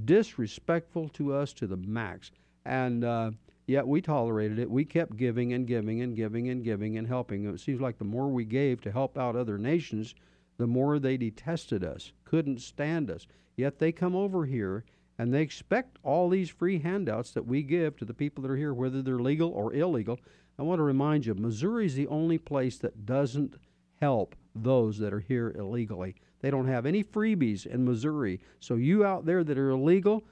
[0.06, 2.32] Disrespectful to us to the max.
[2.66, 3.32] And uh,
[3.68, 4.70] yet we tolerated it.
[4.70, 7.46] We kept giving and giving and giving and giving and helping.
[7.46, 10.16] It seems like the more we gave to help out other nations,
[10.58, 13.28] the more they detested us, couldn't stand us.
[13.56, 14.84] Yet they come over here
[15.18, 18.58] and they expect all these free handouts that we give to the people that are
[18.58, 20.20] here, whether they're legal or illegal.
[20.58, 23.56] I want to remind you, Missouri is the only place that doesn't
[24.02, 26.16] help those that are here illegally.
[26.42, 28.40] They don't have any freebies in Missouri.
[28.60, 30.24] So you out there that are illegal,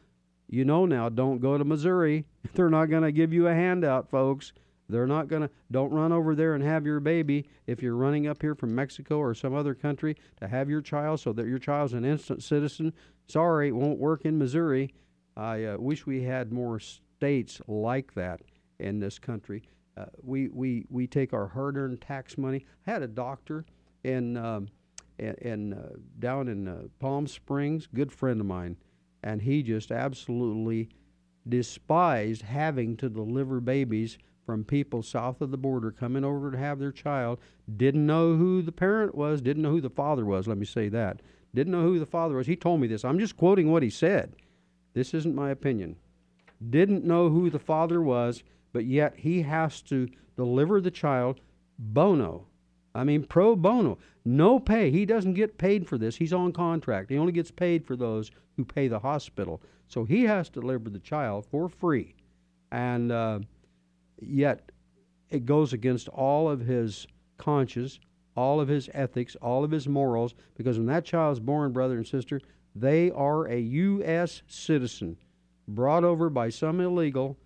[0.49, 2.25] you know now, don't go to Missouri.
[2.53, 4.53] They're not going to give you a handout, folks.
[4.89, 8.27] They're not going to, don't run over there and have your baby if you're running
[8.27, 11.59] up here from Mexico or some other country to have your child so that your
[11.59, 12.93] child's an instant citizen.
[13.27, 14.93] Sorry, it won't work in Missouri.
[15.35, 18.41] I uh, wish we had more states like that
[18.79, 19.63] in this country.
[19.97, 22.65] Uh, we, we, we take our hard earned tax money.
[22.85, 23.65] I had a doctor
[24.03, 24.69] in, um,
[25.19, 25.89] in, in uh,
[26.19, 28.77] down in uh, Palm Springs, good friend of mine,
[29.27, 30.87] and he just absolutely
[31.49, 36.79] despised having to deliver babies from people south of the border coming over to have
[36.79, 37.37] their child,
[37.75, 40.87] didn't know who the parent was, didn't know who the father was, let me say
[40.87, 41.21] that.
[41.53, 42.47] Didn't know who the father was.
[42.47, 43.03] He told me this.
[43.03, 44.35] I'm just quoting what he said.
[44.93, 45.97] This isn't my opinion.
[46.69, 50.07] Didn't know who the father was, but yet he has to
[50.37, 51.41] deliver the child
[51.77, 52.47] bono.
[52.97, 53.99] I mean, pro bono.
[54.25, 54.89] No pay.
[54.89, 56.15] He doesn't get paid for this.
[56.15, 57.11] He's on contract.
[57.11, 59.61] He only gets paid for those who pay the hospital.
[59.87, 62.15] So he has to deliver the child for free.
[62.71, 63.39] And, uh,
[64.19, 64.71] yet
[65.29, 67.05] it goes against all of his
[67.37, 67.99] conscience,
[68.35, 71.97] all of his ethics, all of his morals, because when that child is born, brother
[71.97, 72.41] and sister,
[72.75, 74.41] they are a U.S.
[74.47, 75.17] citizen
[75.67, 77.37] brought over by some illegal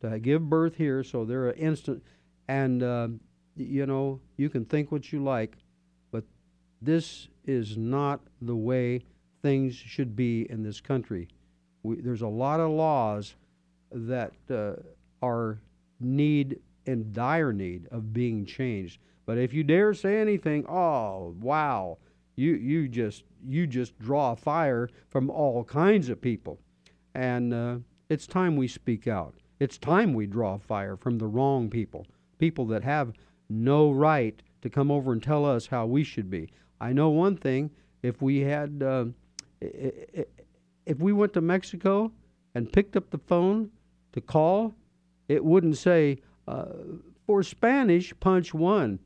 [0.00, 2.02] to give birth here, so they're an instant.
[2.46, 3.08] And, uh,
[3.56, 5.56] you know, you can think what you like,
[6.10, 6.24] but
[6.80, 9.02] this is not the way
[9.42, 11.28] things should be in this country.
[11.82, 13.34] We, there's a lot of laws
[13.90, 14.74] that uh,
[15.24, 15.58] are
[16.00, 18.98] need in dire need of being changed.
[19.26, 21.98] But if you dare say anything, oh wow,
[22.36, 26.58] you you just you just draw fire from all kinds of people,
[27.14, 27.76] and uh,
[28.08, 29.34] it's time we speak out.
[29.60, 32.06] It's time we draw fire from the wrong people,
[32.38, 33.12] people that have
[33.52, 36.50] no right to come over and tell us how we should be.
[36.80, 37.70] I know one thing:
[38.02, 39.06] if we had, uh,
[39.60, 42.12] if we went to Mexico
[42.54, 43.70] and picked up the phone
[44.12, 44.74] to call
[45.32, 46.66] it wouldn't say, uh,
[47.26, 48.98] for Spanish, punch one.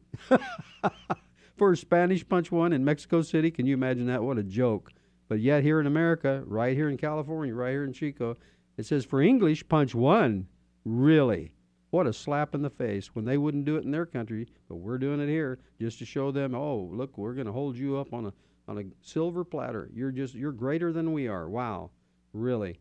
[1.56, 3.50] for Spanish, punch one in Mexico City.
[3.50, 4.22] Can you imagine that?
[4.22, 4.92] What a joke.
[5.28, 8.36] But yet, here in America, right here in California, right here in Chico,
[8.76, 10.48] it says for English, punch one.
[10.84, 11.52] Really?
[11.96, 14.76] What a slap in the face when they wouldn't do it in their country, but
[14.76, 17.96] we're doing it here just to show them, oh, look, we're going to hold you
[17.96, 18.32] up on a
[18.68, 19.88] on a silver platter.
[19.94, 21.48] You're just you're greater than we are.
[21.48, 21.88] Wow,
[22.34, 22.78] really.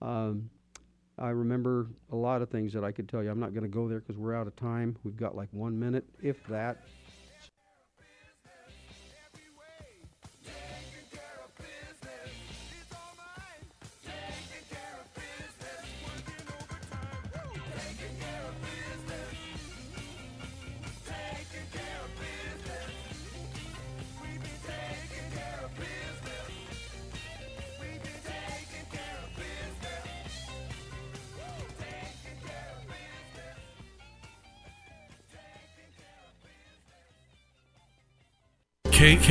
[0.00, 0.48] Um,
[1.18, 3.32] I remember a lot of things that I could tell you.
[3.32, 4.96] I'm not going to go there because we're out of time.
[5.02, 6.84] We've got like one minute, if that.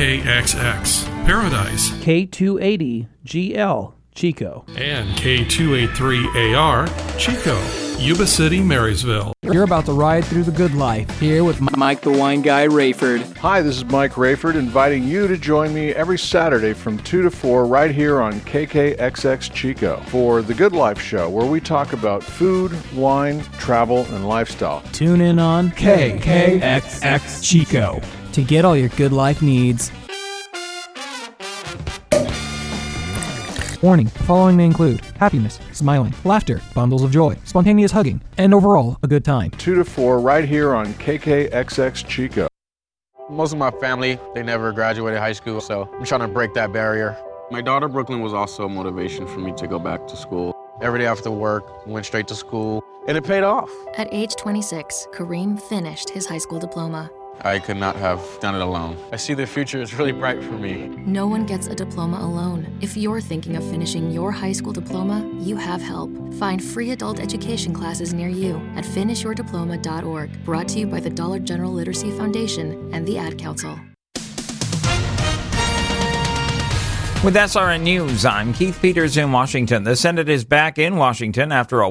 [0.02, 9.32] KKXX Paradise, K280GL Chico, and K283AR Chico, Yuba City, Marysville.
[9.44, 13.36] You're about to ride through the good life here with Mike the Wine Guy Rayford.
[13.36, 17.30] Hi, this is Mike Rayford inviting you to join me every Saturday from 2 to
[17.30, 22.24] 4 right here on KKXX Chico for The Good Life Show where we talk about
[22.24, 24.82] food, wine, travel, and lifestyle.
[24.90, 28.00] Tune in on KKXX Chico
[28.32, 29.90] to get all your good life needs.
[33.82, 38.96] Warning the following may include happiness, smiling, laughter, bundles of joy, spontaneous hugging, and overall
[39.02, 39.50] a good time.
[39.52, 42.46] 2 to 4 right here on KKXX Chico.
[43.28, 46.72] Most of my family, they never graduated high school, so I'm trying to break that
[46.72, 47.16] barrier.
[47.50, 50.56] My daughter Brooklyn was also a motivation for me to go back to school.
[50.80, 53.70] Every day after work, went straight to school, and it paid off.
[53.98, 57.10] At age 26, Kareem finished his high school diploma.
[57.44, 58.96] I could not have done it alone.
[59.12, 60.86] I see the future is really bright for me.
[61.04, 62.78] No one gets a diploma alone.
[62.80, 66.10] If you're thinking of finishing your high school diploma, you have help.
[66.34, 70.44] Find free adult education classes near you at finishyourdiploma.org.
[70.44, 73.76] Brought to you by the Dollar General Literacy Foundation and the Ad Council.
[77.24, 79.84] With SRN News, I'm Keith Peters in Washington.
[79.84, 81.88] The Senate is back in Washington after a